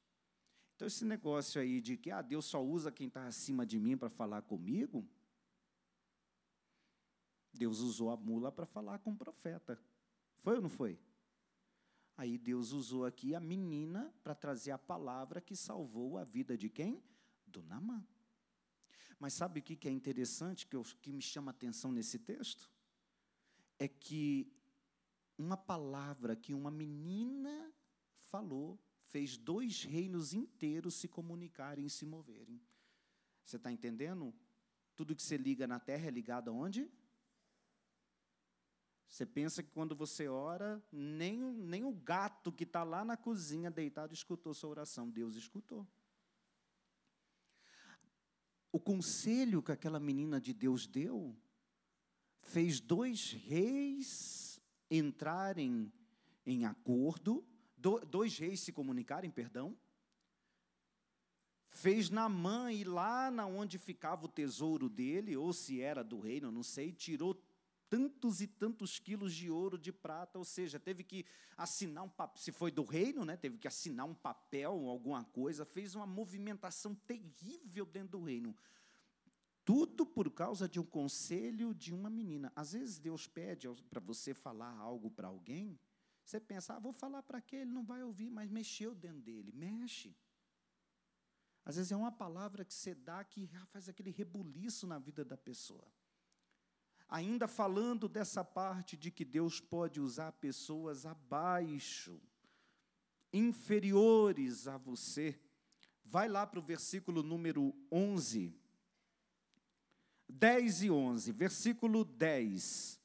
[0.82, 3.96] Então, esse negócio aí de que ah, Deus só usa quem está acima de mim
[3.96, 5.08] para falar comigo,
[7.54, 9.80] Deus usou a mula para falar com o profeta.
[10.38, 10.98] Foi ou não foi?
[12.16, 16.68] Aí Deus usou aqui a menina para trazer a palavra que salvou a vida de
[16.68, 17.00] quem?
[17.46, 18.04] Do Namã.
[19.20, 22.68] Mas sabe o que é interessante, que, eu, que me chama a atenção nesse texto?
[23.78, 24.52] É que
[25.38, 27.72] uma palavra que uma menina
[28.18, 28.80] falou
[29.12, 32.58] fez dois reinos inteiros se comunicarem e se moverem.
[33.44, 34.34] Você está entendendo?
[34.96, 36.90] Tudo que você liga na terra é ligado aonde?
[39.06, 43.70] Você pensa que quando você ora, nem, nem o gato que está lá na cozinha
[43.70, 45.10] deitado escutou sua oração.
[45.10, 45.86] Deus escutou.
[48.72, 51.36] O conselho que aquela menina de Deus deu
[52.40, 54.58] fez dois reis
[54.90, 55.92] entrarem
[56.46, 57.46] em acordo
[57.82, 59.76] do, dois reis se comunicarem, perdão,
[61.68, 66.52] fez Namã ir lá na onde ficava o tesouro dele, ou se era do reino,
[66.52, 67.34] não sei, tirou
[67.90, 72.40] tantos e tantos quilos de ouro, de prata, ou seja, teve que assinar um papel,
[72.40, 76.94] se foi do reino, né, teve que assinar um papel, alguma coisa, fez uma movimentação
[76.94, 78.56] terrível dentro do reino.
[79.64, 82.52] Tudo por causa de um conselho de uma menina.
[82.56, 85.78] Às vezes Deus pede para você falar algo para alguém,
[86.24, 87.56] você pensa, ah, vou falar para quê?
[87.56, 89.52] Ele não vai ouvir, mas mexeu dentro dele.
[89.52, 90.16] Mexe.
[91.64, 95.36] Às vezes é uma palavra que você dá que faz aquele rebuliço na vida da
[95.36, 95.86] pessoa.
[97.08, 102.20] Ainda falando dessa parte de que Deus pode usar pessoas abaixo,
[103.32, 105.38] inferiores a você.
[106.04, 108.54] Vai lá para o versículo número 11.
[110.28, 112.98] 10 e 11, versículo 10.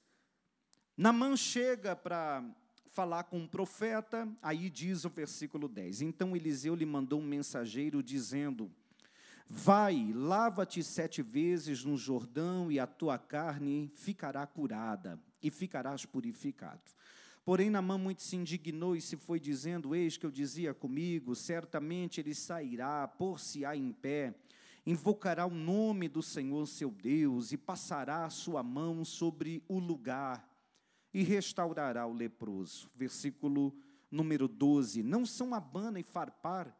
[0.96, 2.44] Namã chega para
[2.98, 8.02] falar com um profeta, aí diz o versículo 10: Então Eliseu lhe mandou um mensageiro
[8.02, 8.72] dizendo:
[9.48, 16.82] Vai, lava-te sete vezes no Jordão, e a tua carne ficará curada, e ficarás purificado.
[17.46, 22.20] Porém, Namã muito se indignou e se foi dizendo: Eis que eu dizia comigo, certamente
[22.20, 24.34] ele sairá, por-se-á em pé,
[24.88, 30.57] invocará o nome do Senhor seu Deus, e passará a sua mão sobre o lugar
[31.18, 32.88] e restaurará o leproso.
[32.96, 33.76] Versículo
[34.12, 36.78] número 12: Não são Abana e Farpar,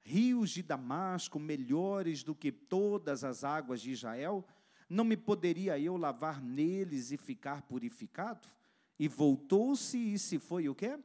[0.00, 4.44] rios de Damasco, melhores do que todas as águas de Israel?
[4.88, 8.48] Não me poderia eu lavar neles e ficar purificado?
[8.98, 10.98] E voltou-se e se foi o quê?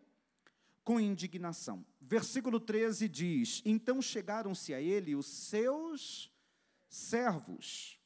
[0.83, 1.86] Com indignação.
[2.01, 6.31] Versículo 13 diz: Então chegaram-se a ele os seus
[6.89, 7.99] servos,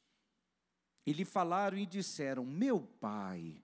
[1.06, 3.62] e lhe falaram e disseram: Meu pai,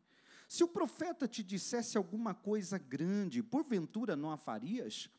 [0.54, 5.10] se o profeta te dissesse alguma coisa grande, porventura não a farias?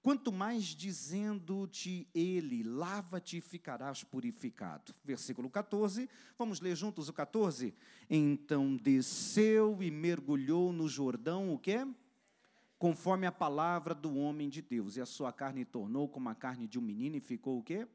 [0.00, 4.94] Quanto mais dizendo-te ele, lava-te e ficarás purificado.
[5.04, 6.08] Versículo 14,
[6.38, 7.74] vamos ler juntos o 14?
[8.08, 11.84] Então desceu e mergulhou no Jordão, o quê?
[12.78, 16.68] Conforme a palavra do homem de Deus, e a sua carne tornou como a carne
[16.68, 17.88] de um menino e ficou o quê?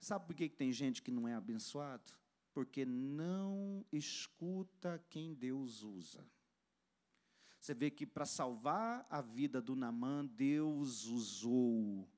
[0.00, 2.10] Sabe por que tem gente que não é abençoado?
[2.56, 6.26] Porque não escuta quem Deus usa.
[7.60, 12.08] Você vê que para salvar a vida do Namã, Deus usou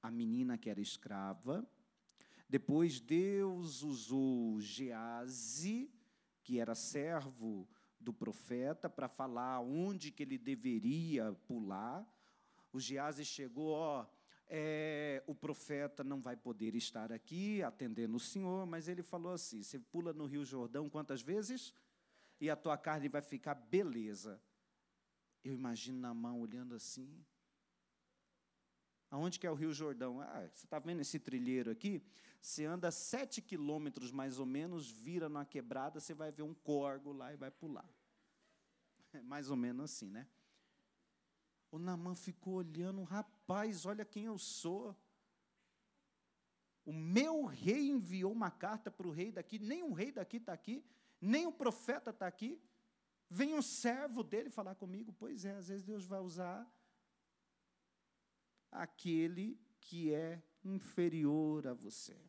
[0.00, 1.68] a menina que era escrava,
[2.48, 5.92] Depois Deus usou Gease,
[6.42, 7.68] que era servo
[8.00, 12.06] do profeta, para falar onde que ele deveria pular.
[12.72, 14.06] O Gease chegou, ó,
[14.48, 19.62] é, o profeta não vai poder estar aqui atendendo o Senhor, mas ele falou assim:
[19.62, 21.72] você pula no Rio Jordão quantas vezes?
[22.40, 24.40] E a tua carne vai ficar beleza.
[25.44, 27.24] Eu imagino na mão olhando assim.
[29.10, 30.20] Aonde que é o Rio Jordão?
[30.20, 32.02] Ah, você está vendo esse trilheiro aqui?
[32.40, 37.12] Você anda sete quilômetros mais ou menos, vira numa quebrada, você vai ver um corgo
[37.12, 37.88] lá e vai pular.
[39.14, 40.26] É mais ou menos assim, né?
[41.72, 44.94] O Namã ficou olhando, rapaz, olha quem eu sou.
[46.84, 50.52] O meu rei enviou uma carta para o rei daqui, nem o rei daqui está
[50.52, 50.84] aqui,
[51.18, 52.60] nem o profeta está aqui.
[53.30, 55.14] Vem um servo dele falar comigo.
[55.14, 56.70] Pois é, às vezes Deus vai usar
[58.70, 62.20] aquele que é inferior a você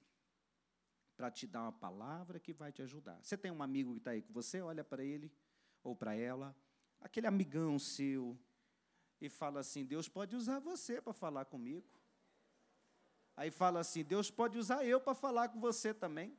[1.18, 3.22] para te dar uma palavra que vai te ajudar.
[3.22, 5.30] Você tem um amigo que está aí com você, olha para ele
[5.84, 6.56] ou para ela,
[7.02, 8.40] aquele amigão seu,
[9.26, 11.88] e fala assim: Deus pode usar você para falar comigo.
[13.36, 16.38] Aí fala assim: Deus pode usar eu para falar com você também.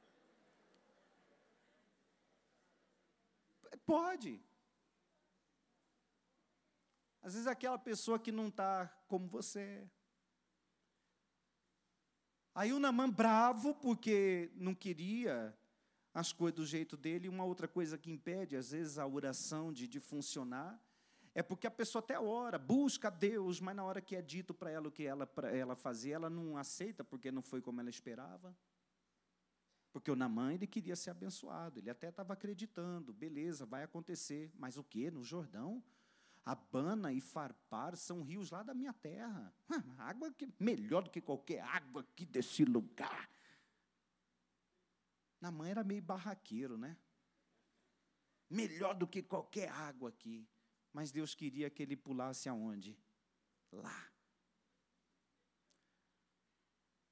[3.87, 4.41] Pode.
[7.23, 9.89] Às vezes aquela pessoa que não está como você.
[12.55, 15.57] Aí o Namã bravo, porque não queria
[16.13, 19.89] as coisas do jeito dele, uma outra coisa que impede, às vezes, a oração de,
[19.89, 20.81] de funcionar,
[21.35, 24.71] é porque a pessoa até ora, busca Deus, mas na hora que é dito para
[24.71, 28.57] ela o que ela, ela fazer, ela não aceita porque não foi como ela esperava.
[29.93, 34.53] Porque o Namã, ele queria ser abençoado, ele até estava acreditando, beleza, vai acontecer.
[34.55, 35.11] Mas o que?
[35.11, 35.83] No Jordão?
[36.45, 39.53] Abana e Farpar são rios lá da minha terra.
[39.99, 43.29] Água que melhor do que qualquer água aqui desse lugar.
[45.41, 46.97] Namã era meio barraqueiro, né?
[48.49, 50.47] Melhor do que qualquer água aqui.
[50.95, 52.97] Mas Deus queria que ele pulasse aonde?
[53.73, 54.13] Lá.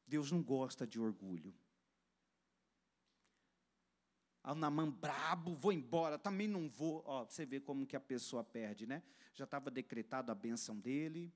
[0.06, 1.52] Deus não gosta de orgulho.
[4.40, 7.02] Ah, Namã brabo, vou embora, também não vou.
[7.04, 9.02] Ó, você vê como que a pessoa perde, né?
[9.34, 11.34] Já estava decretado a benção dele,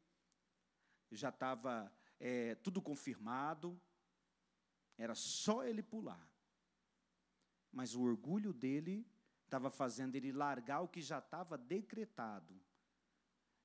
[1.11, 3.81] já estava é, tudo confirmado,
[4.97, 6.31] era só ele pular.
[7.73, 9.05] Mas o orgulho dele
[9.47, 12.55] estava fazendo ele largar o que já estava decretado.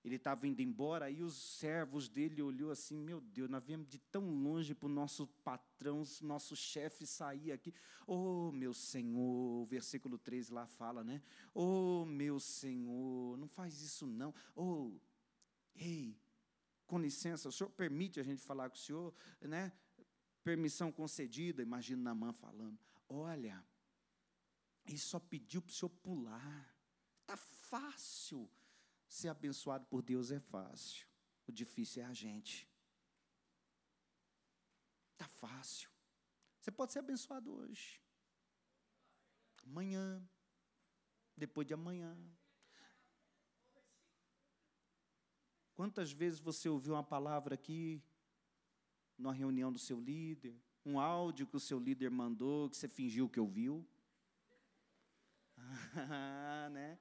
[0.03, 3.99] Ele estava indo embora, aí os servos dele olhou assim, meu Deus, nós viemos de
[3.99, 7.71] tão longe para o nosso patrão, nosso chefe sair aqui.
[8.07, 11.21] Oh, meu Senhor, o versículo 3 lá fala, né?
[11.53, 14.33] Oh, meu Senhor, não faz isso não.
[14.55, 14.91] Oh,
[15.75, 16.17] ei,
[16.87, 19.71] com licença, o senhor permite a gente falar com o senhor, né?
[20.43, 22.77] Permissão concedida, imagina Namã falando.
[23.07, 23.63] Olha,
[24.85, 26.75] ele só pediu para o senhor pular.
[27.21, 28.49] Está fácil.
[29.07, 31.07] Ser abençoado por Deus é fácil.
[31.47, 32.69] O difícil é a gente.
[35.13, 35.89] Está fácil.
[36.59, 38.01] Você pode ser abençoado hoje.
[39.63, 40.27] Amanhã.
[41.35, 42.17] Depois de amanhã.
[45.73, 48.03] Quantas vezes você ouviu uma palavra aqui,
[49.17, 50.55] numa reunião do seu líder,
[50.85, 53.87] um áudio que o seu líder mandou, que você fingiu que ouviu?
[56.71, 56.97] né?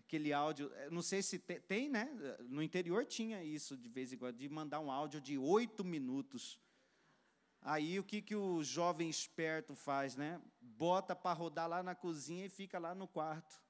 [0.00, 2.08] Aquele áudio, eh, não sei se tem, tem, né?
[2.48, 6.60] No interior tinha isso de vez em quando, de mandar um áudio de oito minutos.
[7.60, 10.40] Aí o que, que o jovem esperto faz, né?
[10.60, 13.62] Bota para rodar lá na cozinha e fica lá no quarto.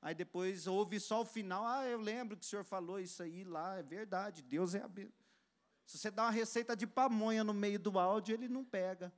[0.00, 1.64] Aí depois ouve só o final.
[1.64, 4.90] Ah, eu lembro que o senhor falou isso aí lá, é verdade, Deus é a.
[5.86, 9.12] Se você dá uma receita de pamonha no meio do áudio, ele não pega.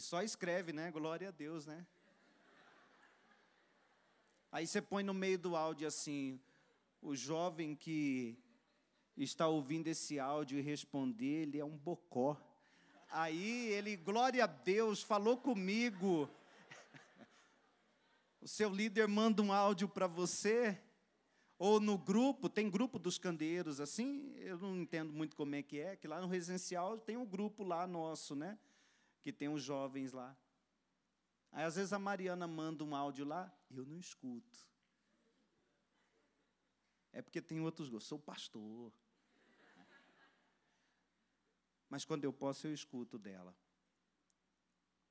[0.00, 0.90] Ele só escreve, né?
[0.90, 1.86] Glória a Deus, né?
[4.50, 6.40] Aí você põe no meio do áudio assim,
[7.02, 8.34] o jovem que
[9.14, 12.34] está ouvindo esse áudio e responder, ele é um bocó.
[13.10, 16.30] Aí ele, glória a Deus, falou comigo.
[18.40, 20.80] O seu líder manda um áudio para você,
[21.58, 25.78] ou no grupo, tem grupo dos candeeiros assim, eu não entendo muito como é que
[25.78, 28.58] é, que lá no residencial tem um grupo lá nosso, né?
[29.22, 30.36] Que tem os jovens lá.
[31.52, 34.58] Aí às vezes a Mariana manda um áudio lá, eu não escuto.
[37.12, 38.08] É porque tem outros gostos.
[38.08, 38.92] Sou pastor.
[41.88, 43.54] Mas quando eu posso, eu escuto dela.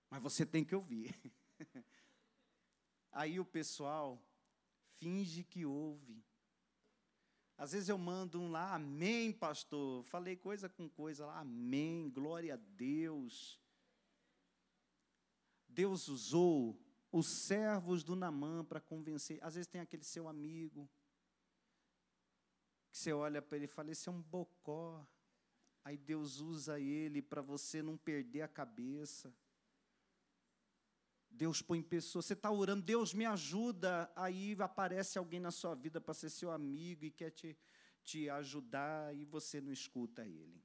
[0.10, 1.14] Mas você tem que ouvir.
[3.12, 4.22] Aí o pessoal
[4.98, 6.24] finge que ouve.
[7.58, 10.04] Às vezes eu mando um lá, amém, pastor.
[10.06, 13.60] Falei coisa com coisa lá, amém, glória a Deus.
[15.70, 16.78] Deus usou
[17.12, 19.40] os servos do Namã para convencer.
[19.42, 20.90] Às vezes tem aquele seu amigo,
[22.92, 25.08] que você olha para ele e fala: Esse é um bocó.
[25.84, 29.34] Aí Deus usa ele para você não perder a cabeça.
[31.32, 36.02] Deus põe pessoas, você está orando, Deus me ajuda, aí aparece alguém na sua vida
[36.02, 37.58] para ser seu amigo e quer te,
[38.04, 40.62] te ajudar e você não escuta ele.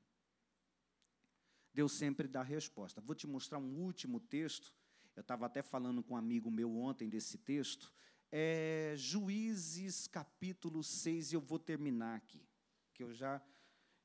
[1.73, 3.01] Deus sempre dá resposta.
[3.01, 4.73] Vou te mostrar um último texto.
[5.15, 7.93] Eu estava até falando com um amigo meu ontem desse texto.
[8.31, 12.45] É Juízes capítulo 6, e eu vou terminar aqui.
[12.93, 13.41] Que eu já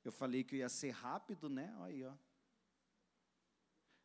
[0.04, 1.74] eu falei que ia ser rápido, né?
[1.78, 2.14] Olha aí, ó.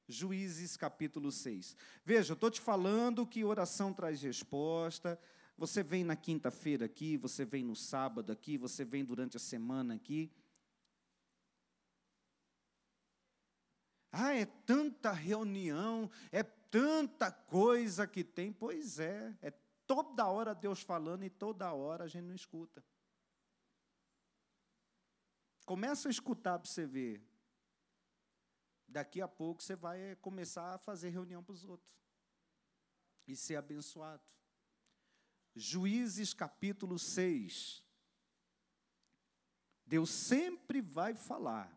[0.07, 1.77] Juízes capítulo 6.
[2.05, 5.19] Veja, eu estou te falando que oração traz resposta.
[5.57, 9.95] Você vem na quinta-feira aqui, você vem no sábado aqui, você vem durante a semana
[9.95, 10.31] aqui.
[14.11, 16.43] Ah, é tanta reunião, é
[16.75, 18.53] tanta coisa que tem.
[18.53, 19.53] Pois é, é
[19.87, 22.85] toda hora Deus falando e toda hora a gente não escuta.
[25.65, 27.25] Começa a escutar para você ver.
[28.89, 31.95] Daqui a pouco você vai começar a fazer reunião para os outros
[33.29, 34.25] e ser abençoado.
[35.55, 37.85] Juízes capítulo 6.
[39.87, 41.73] Deus sempre vai falar.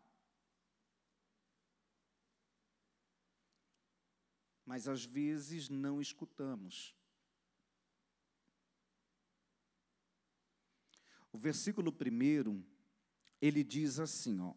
[4.68, 6.94] Mas às vezes não escutamos.
[11.32, 12.62] O versículo primeiro,
[13.40, 14.52] ele diz assim, ó: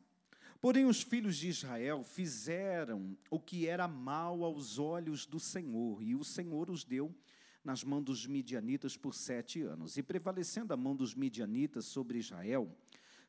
[0.60, 6.14] Porém, os filhos de Israel fizeram o que era mal aos olhos do Senhor, e
[6.14, 7.16] o Senhor os deu
[7.64, 9.96] nas mãos dos midianitas por sete anos.
[9.96, 12.70] E prevalecendo a mão dos midianitas sobre Israel,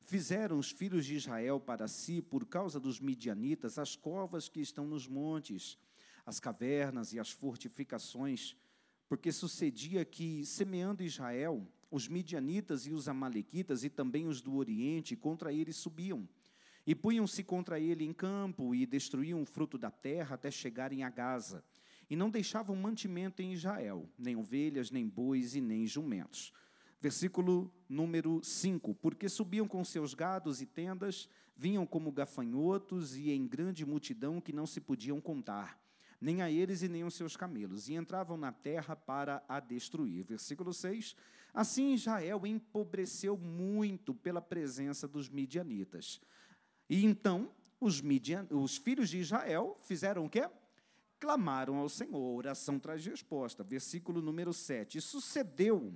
[0.00, 4.84] fizeram os filhos de Israel para si, por causa dos midianitas, as covas que estão
[4.84, 5.78] nos montes,
[6.24, 8.56] as cavernas e as fortificações,
[9.08, 15.14] porque sucedia que, semeando Israel, os midianitas e os amalequitas e também os do Oriente
[15.14, 16.26] contra ele subiam
[16.86, 21.10] e punham-se contra ele em campo e destruíam o fruto da terra até chegarem a
[21.10, 21.64] Gaza.
[22.10, 26.52] E não deixavam mantimento em Israel, nem ovelhas, nem bois e nem jumentos.
[27.00, 33.46] Versículo número 5: Porque subiam com seus gados e tendas, vinham como gafanhotos e em
[33.46, 35.80] grande multidão que não se podiam contar,
[36.22, 40.24] nem a eles e nem aos seus camelos, e entravam na terra para a destruir.
[40.24, 41.16] Versículo 6:
[41.52, 46.20] Assim Israel empobreceu muito pela presença dos midianitas.
[46.88, 47.50] E então
[47.80, 50.48] os, Midian, os filhos de Israel fizeram o quê?
[51.18, 52.36] Clamaram ao Senhor.
[52.36, 53.64] Oração traz resposta.
[53.64, 54.98] Versículo número 7.
[54.98, 55.92] E sucedeu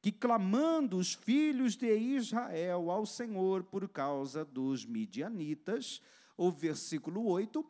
[0.00, 6.00] que, clamando os filhos de Israel ao Senhor por causa dos midianitas,
[6.36, 7.64] o versículo 8,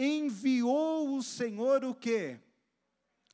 [0.00, 2.40] enviou o Senhor o quê?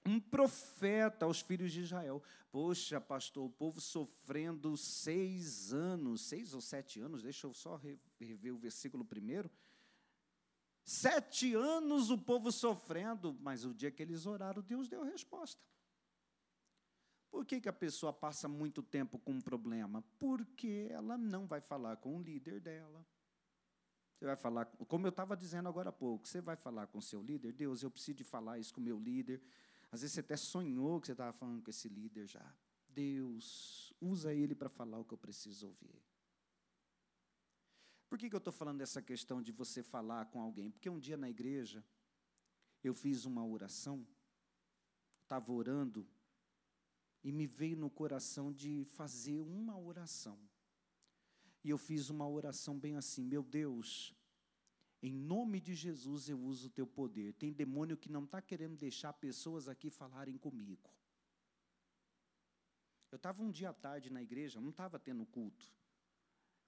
[0.04, 2.22] Um profeta aos filhos de Israel.
[2.50, 7.80] Poxa, pastor, o povo sofrendo seis anos, seis ou sete anos, deixa eu só
[8.20, 9.50] rever o versículo primeiro.
[10.84, 15.60] Sete anos o povo sofrendo, mas o dia que eles oraram, Deus deu resposta.
[17.30, 20.02] Por que, que a pessoa passa muito tempo com um problema?
[20.18, 23.04] Porque ela não vai falar com o líder dela.
[24.16, 27.02] Você vai falar, como eu estava dizendo agora há pouco, você vai falar com o
[27.02, 29.42] seu líder, Deus, eu preciso de falar isso com o meu líder.
[29.92, 32.54] Às vezes você até sonhou que você estava falando com esse líder já.
[32.88, 36.02] Deus, usa ele para falar o que eu preciso ouvir.
[38.08, 40.70] Por que, que eu estou falando dessa questão de você falar com alguém?
[40.70, 41.84] Porque um dia na igreja,
[42.82, 44.06] eu fiz uma oração,
[45.22, 46.08] estava orando,
[47.22, 50.38] e me veio no coração de fazer uma oração.
[51.66, 54.14] E eu fiz uma oração bem assim: meu Deus,
[55.02, 57.32] em nome de Jesus eu uso o teu poder.
[57.32, 60.88] Tem demônio que não está querendo deixar pessoas aqui falarem comigo.
[63.10, 65.66] Eu estava um dia à tarde na igreja, não estava tendo culto.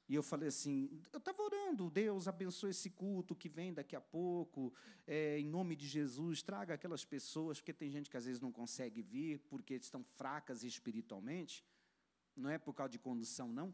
[0.08, 4.00] E eu falei assim: eu estava orando, Deus abençoe esse culto que vem daqui a
[4.00, 4.74] pouco,
[5.06, 8.50] é, em nome de Jesus, traga aquelas pessoas, porque tem gente que às vezes não
[8.50, 11.64] consegue vir porque estão fracas espiritualmente,
[12.34, 13.72] não é por causa de condução, não.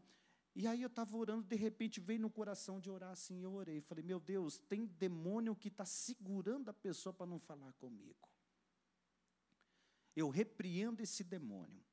[0.55, 3.81] E aí eu estava orando, de repente veio no coração de orar assim, eu orei.
[3.81, 8.29] Falei, meu Deus, tem demônio que está segurando a pessoa para não falar comigo.
[10.15, 11.83] Eu repreendo esse demônio.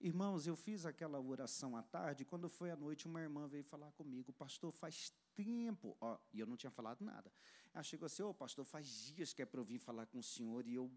[0.00, 3.90] Irmãos, eu fiz aquela oração à tarde, quando foi à noite, uma irmã veio falar
[3.92, 7.32] comigo, pastor, faz tempo, ó, e eu não tinha falado nada.
[7.74, 10.18] Ela chegou assim, ô oh, pastor, faz dias que é para eu vir falar com
[10.18, 10.90] o senhor, e eu,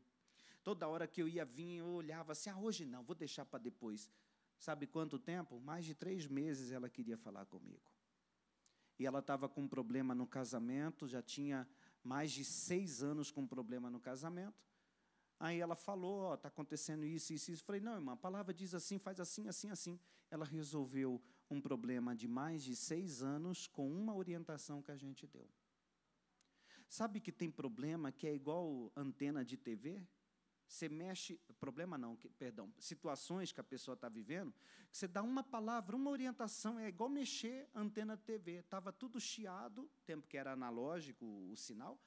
[0.63, 3.59] toda hora que eu ia vir, eu olhava assim, ah, hoje não, vou deixar para
[3.59, 4.09] depois.
[4.61, 5.59] Sabe quanto tempo?
[5.59, 7.91] Mais de três meses ela queria falar comigo.
[8.99, 11.67] E ela estava com um problema no casamento, já tinha
[12.03, 14.63] mais de seis anos com um problema no casamento.
[15.39, 17.63] Aí ela falou, está acontecendo isso, isso, isso.
[17.63, 19.99] Falei, não, irmã, a palavra diz assim, faz assim, assim, assim.
[20.29, 25.25] Ela resolveu um problema de mais de seis anos com uma orientação que a gente
[25.25, 25.49] deu.
[26.87, 30.07] Sabe que tem problema que é igual antena de TV?
[30.71, 34.53] Você mexe, problema não, que, perdão, situações que a pessoa está vivendo,
[34.89, 38.59] que você dá uma palavra, uma orientação, é igual mexer antena TV.
[38.59, 41.99] Estava tudo chiado, tempo que era analógico o sinal.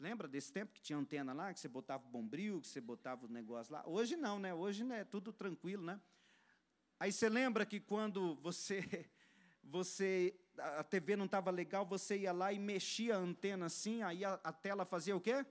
[0.00, 3.24] Lembra desse tempo que tinha antena lá, que você botava o bombril, que você botava
[3.24, 3.84] o negócio lá?
[3.86, 4.52] Hoje não, né?
[4.52, 6.00] Hoje é tudo tranquilo, né?
[6.98, 9.08] Aí você lembra que quando você,
[9.62, 14.24] você a TV não estava legal, você ia lá e mexia a antena assim, aí
[14.24, 15.46] a, a tela fazia o quê?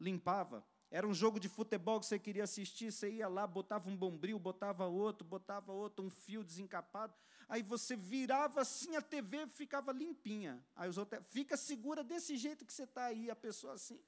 [0.00, 0.66] Limpava.
[0.90, 4.38] Era um jogo de futebol que você queria assistir, você ia lá, botava um bombril,
[4.38, 7.12] botava outro, botava outro, um fio desencapado.
[7.48, 10.64] Aí você virava assim a TV ficava limpinha.
[10.74, 14.00] Aí os outros, fica segura desse jeito que você está aí, a pessoa assim.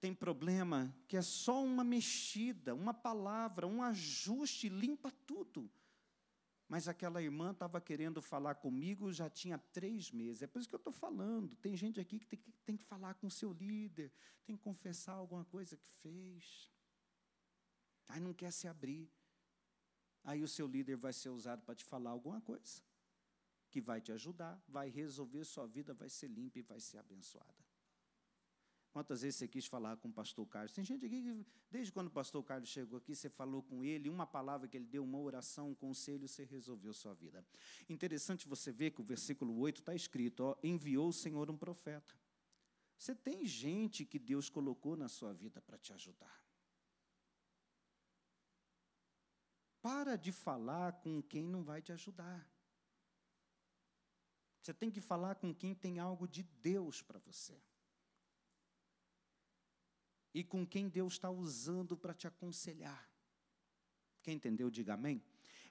[0.00, 5.70] Tem problema que é só uma mexida, uma palavra, um ajuste, limpa tudo.
[6.68, 10.42] Mas aquela irmã estava querendo falar comigo já tinha três meses.
[10.42, 11.54] É por isso que eu estou falando.
[11.56, 14.12] Tem gente aqui que tem, que tem que falar com seu líder,
[14.44, 16.70] tem que confessar alguma coisa que fez.
[18.08, 19.08] Aí não quer se abrir.
[20.24, 22.82] Aí o seu líder vai ser usado para te falar alguma coisa
[23.70, 27.64] que vai te ajudar, vai resolver sua vida, vai ser limpa e vai ser abençoada.
[28.96, 30.72] Quantas vezes você quis falar com o pastor Carlos?
[30.72, 34.08] Tem gente aqui que, desde quando o pastor Carlos chegou aqui, você falou com ele,
[34.08, 37.44] uma palavra que ele deu, uma oração, um conselho, você resolveu sua vida.
[37.90, 42.14] Interessante você ver que o versículo 8 está escrito: ó, enviou o Senhor um profeta.
[42.96, 46.42] Você tem gente que Deus colocou na sua vida para te ajudar.
[49.82, 52.50] Para de falar com quem não vai te ajudar.
[54.62, 57.60] Você tem que falar com quem tem algo de Deus para você
[60.36, 63.08] e com quem Deus está usando para te aconselhar.
[64.22, 65.22] Quem entendeu, diga amém.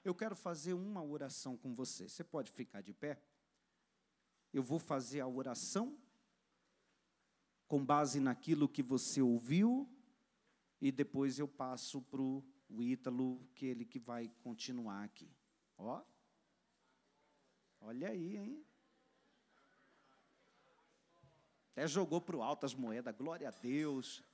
[0.04, 2.08] Eu quero fazer uma oração com você.
[2.08, 3.22] Você pode ficar de pé?
[4.52, 5.96] Eu vou fazer a oração
[7.68, 9.88] com base naquilo que você ouviu
[10.80, 15.30] e depois eu passo para o Ítalo, que ele que vai continuar aqui.
[15.78, 16.02] Ó,
[17.82, 18.66] olha aí, hein?
[21.70, 24.24] Até jogou para o alto as moedas, glória a Deus.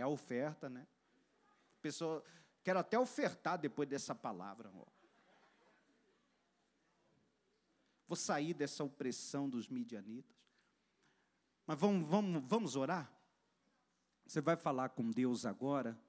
[0.00, 0.86] É a oferta, né?
[1.82, 2.24] Pessoa,
[2.64, 4.70] quero até ofertar depois dessa palavra.
[4.74, 4.86] Ó.
[8.08, 10.34] Vou sair dessa opressão dos midianitas.
[11.66, 13.12] Mas vamos, vamos, vamos orar?
[14.24, 16.00] Você vai falar com Deus agora?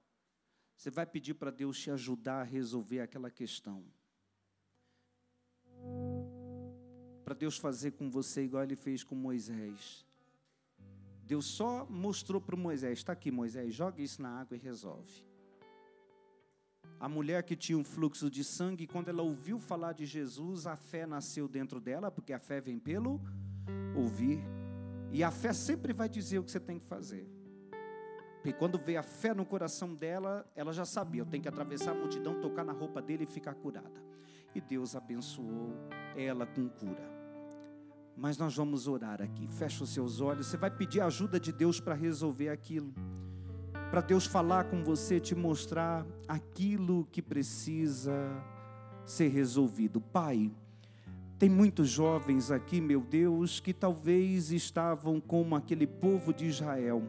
[0.78, 3.84] Você vai pedir para Deus te ajudar a resolver aquela questão.
[7.26, 10.06] Para Deus fazer com você igual Ele fez com Moisés.
[11.32, 15.26] Deus só mostrou para Moisés: está aqui, Moisés, joga isso na água e resolve.
[17.00, 20.76] A mulher que tinha um fluxo de sangue, quando ela ouviu falar de Jesus, a
[20.76, 23.22] fé nasceu dentro dela, porque a fé vem pelo
[23.96, 24.44] ouvir.
[25.10, 27.26] E a fé sempre vai dizer o que você tem que fazer.
[28.36, 31.92] Porque quando veio a fé no coração dela, ela já sabia: eu tenho que atravessar
[31.92, 34.04] a multidão, tocar na roupa dele e ficar curada.
[34.54, 35.78] E Deus abençoou
[36.14, 37.21] ela com cura.
[38.16, 39.48] Mas nós vamos orar aqui.
[39.48, 40.48] Fecha os seus olhos.
[40.48, 42.94] Você vai pedir a ajuda de Deus para resolver aquilo.
[43.90, 48.14] Para Deus falar com você, te mostrar aquilo que precisa
[49.06, 50.00] ser resolvido.
[50.00, 50.52] Pai,
[51.38, 57.04] tem muitos jovens aqui, meu Deus, que talvez estavam como aquele povo de Israel,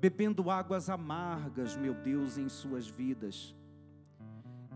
[0.00, 3.54] bebendo águas amargas, meu Deus, em suas vidas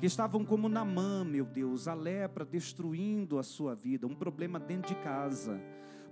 [0.01, 4.95] que estavam como Namã, meu Deus, a lepra destruindo a sua vida, um problema dentro
[4.95, 5.61] de casa.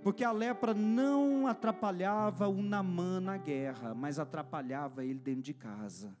[0.03, 6.15] Porque a lepra não atrapalhava o Namã na guerra, mas atrapalhava ele dentro de casa.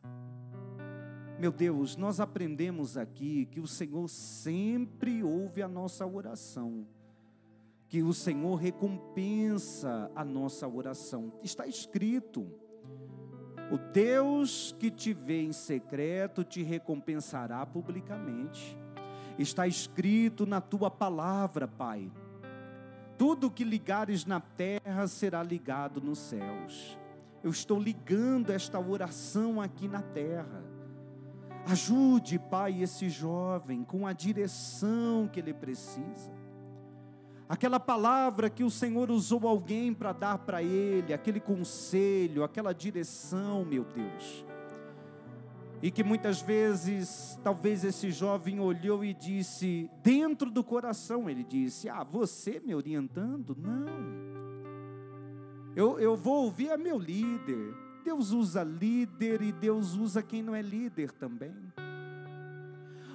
[1.39, 6.87] Meu Deus, nós aprendemos aqui que o Senhor sempre ouve a nossa oração,
[7.87, 11.31] que o Senhor recompensa a nossa oração.
[11.43, 12.51] Está escrito.
[13.71, 18.77] O Deus que te vê em secreto te recompensará publicamente.
[19.37, 22.11] Está escrito na tua palavra, Pai.
[23.17, 26.97] Tudo que ligares na terra será ligado nos céus.
[27.43, 30.63] Eu estou ligando esta oração aqui na terra.
[31.65, 36.38] Ajude, Pai, esse jovem com a direção que ele precisa.
[37.49, 43.65] Aquela palavra que o Senhor usou alguém para dar para ele, aquele conselho, aquela direção,
[43.65, 44.45] meu Deus.
[45.81, 51.87] E que muitas vezes, talvez esse jovem olhou e disse, dentro do coração, ele disse:
[51.87, 53.55] Ah, você me orientando?
[53.57, 54.29] Não.
[55.75, 57.73] Eu, eu vou ouvir a meu líder.
[58.03, 61.55] Deus usa líder e Deus usa quem não é líder também.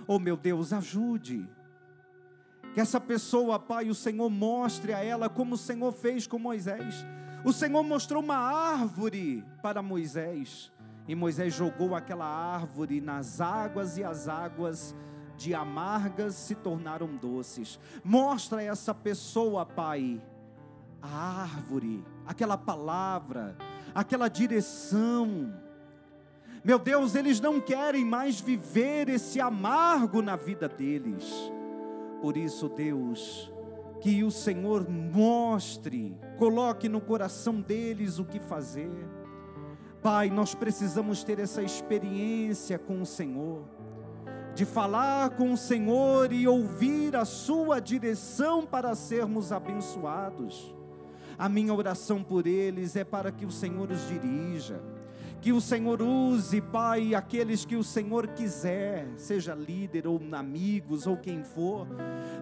[0.07, 1.47] Oh meu Deus, ajude.
[2.75, 7.07] Que essa pessoa, Pai, o Senhor mostre a ela como o Senhor fez com Moisés.
[7.45, 10.73] O Senhor mostrou uma árvore para Moisés.
[11.07, 14.93] E Moisés jogou aquela árvore nas águas, e as águas
[15.37, 17.79] de amargas se tornaram doces.
[18.03, 20.21] Mostra essa pessoa, Pai,
[21.01, 23.57] a árvore, aquela palavra,
[23.95, 25.55] aquela direção.
[26.65, 31.53] Meu Deus, eles não querem mais viver esse amargo na vida deles.
[32.25, 33.53] Por isso, Deus,
[34.01, 39.07] que o Senhor mostre, coloque no coração deles o que fazer.
[40.03, 43.65] Pai, nós precisamos ter essa experiência com o Senhor,
[44.55, 50.75] de falar com o Senhor e ouvir a Sua direção para sermos abençoados.
[51.37, 54.81] A minha oração por eles é para que o Senhor os dirija
[55.45, 61.19] que o Senhor use, Pai, aqueles que o Senhor quiser, seja líder ou amigos ou
[61.19, 61.87] quem for,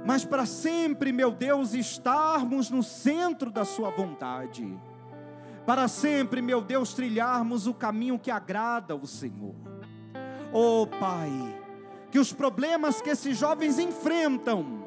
[0.06, 4.72] mas para sempre, meu Deus, estarmos no centro da Sua vontade,
[5.66, 9.56] para sempre, meu Deus, trilharmos o caminho que agrada ao Senhor.
[10.52, 11.28] Oh, Pai,
[12.08, 14.81] que os problemas que esses jovens enfrentam,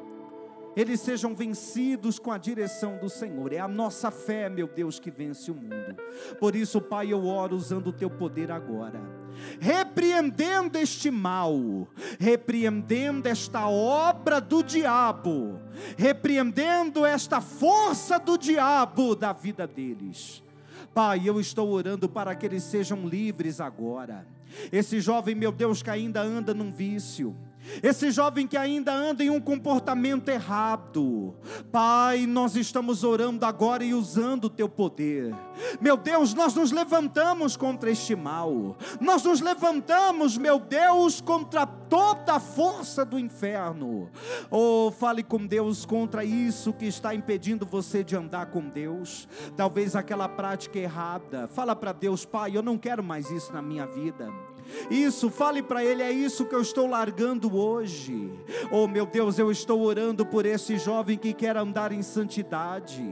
[0.76, 3.50] eles sejam vencidos com a direção do Senhor.
[3.52, 5.96] É a nossa fé, meu Deus, que vence o mundo.
[6.38, 9.00] Por isso, Pai, eu oro usando o teu poder agora,
[9.58, 15.58] repreendendo este mal, repreendendo esta obra do diabo,
[15.96, 20.42] repreendendo esta força do diabo da vida deles.
[20.92, 24.26] Pai, eu estou orando para que eles sejam livres agora.
[24.70, 27.36] Esse jovem, meu Deus, que ainda anda num vício,
[27.82, 31.34] esse jovem que ainda anda em um comportamento errado,
[31.70, 35.34] Pai, nós estamos orando agora e usando o teu poder.
[35.80, 42.34] Meu Deus, nós nos levantamos contra este mal, nós nos levantamos, meu Deus, contra toda
[42.34, 44.10] a força do inferno.
[44.50, 49.96] Oh, fale com Deus contra isso que está impedindo você de andar com Deus, talvez
[49.96, 51.48] aquela prática errada.
[51.48, 54.32] Fala para Deus, Pai, eu não quero mais isso na minha vida.
[54.90, 58.30] Isso, fale para Ele, é isso que eu estou largando hoje.
[58.70, 63.02] Oh meu Deus, eu estou orando por esse jovem que quer andar em santidade,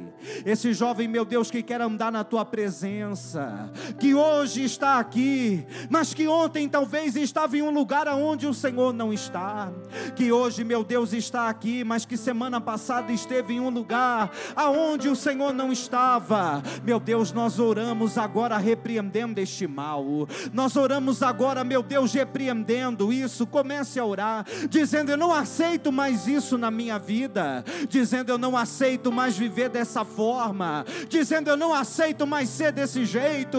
[0.47, 6.15] esse jovem, meu Deus, que quer andar na tua presença, que hoje está aqui, mas
[6.15, 9.73] que ontem talvez estava em um lugar aonde o Senhor não está,
[10.15, 15.09] que hoje, meu Deus, está aqui, mas que semana passada esteve em um lugar aonde
[15.09, 16.63] o Senhor não estava.
[16.85, 20.05] Meu Deus, nós oramos agora repreendendo este mal,
[20.53, 24.34] nós oramos agora meu Deus, repreendendo isso, comece a orar,
[24.69, 29.69] dizendo: Eu não aceito mais isso na minha vida, dizendo: Eu não aceito mais viver
[29.69, 33.59] dessa forma, dizendo: Eu não aceito mais ser desse jeito,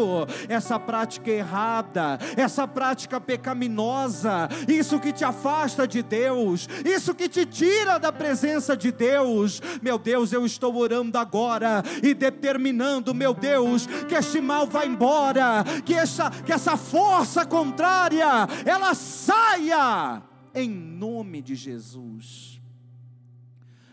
[0.49, 7.45] essa prática errada, essa prática pecaminosa, isso que te afasta de Deus, isso que te
[7.45, 13.87] tira da presença de Deus, meu Deus, eu estou orando agora e determinando, meu Deus,
[14.07, 20.21] que este mal vá embora, que essa, que essa força contrária ela saia
[20.55, 22.61] em nome de Jesus.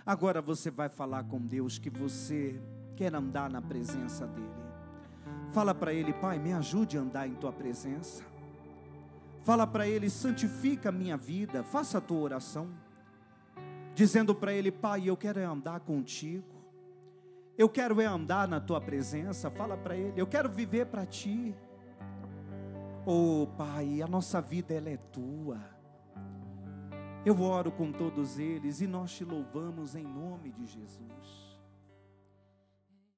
[0.07, 2.61] Agora você vai falar com Deus que você
[2.97, 4.63] quer andar na presença dEle.
[5.53, 8.25] Fala para Ele, Pai, me ajude a andar em Tua presença.
[9.45, 12.69] Fala para Ele, santifica a minha vida, faça a tua oração.
[13.95, 16.47] Dizendo para Ele, Pai, eu quero é andar contigo.
[17.59, 19.51] Eu quero é andar na Tua presença.
[19.51, 21.55] Fala para Ele, eu quero viver para Ti.
[23.05, 25.72] Oh Pai, a nossa vida ela é tua.
[27.25, 31.22] Eu oro com todos eles e nós te louvamos em nome de Jesus.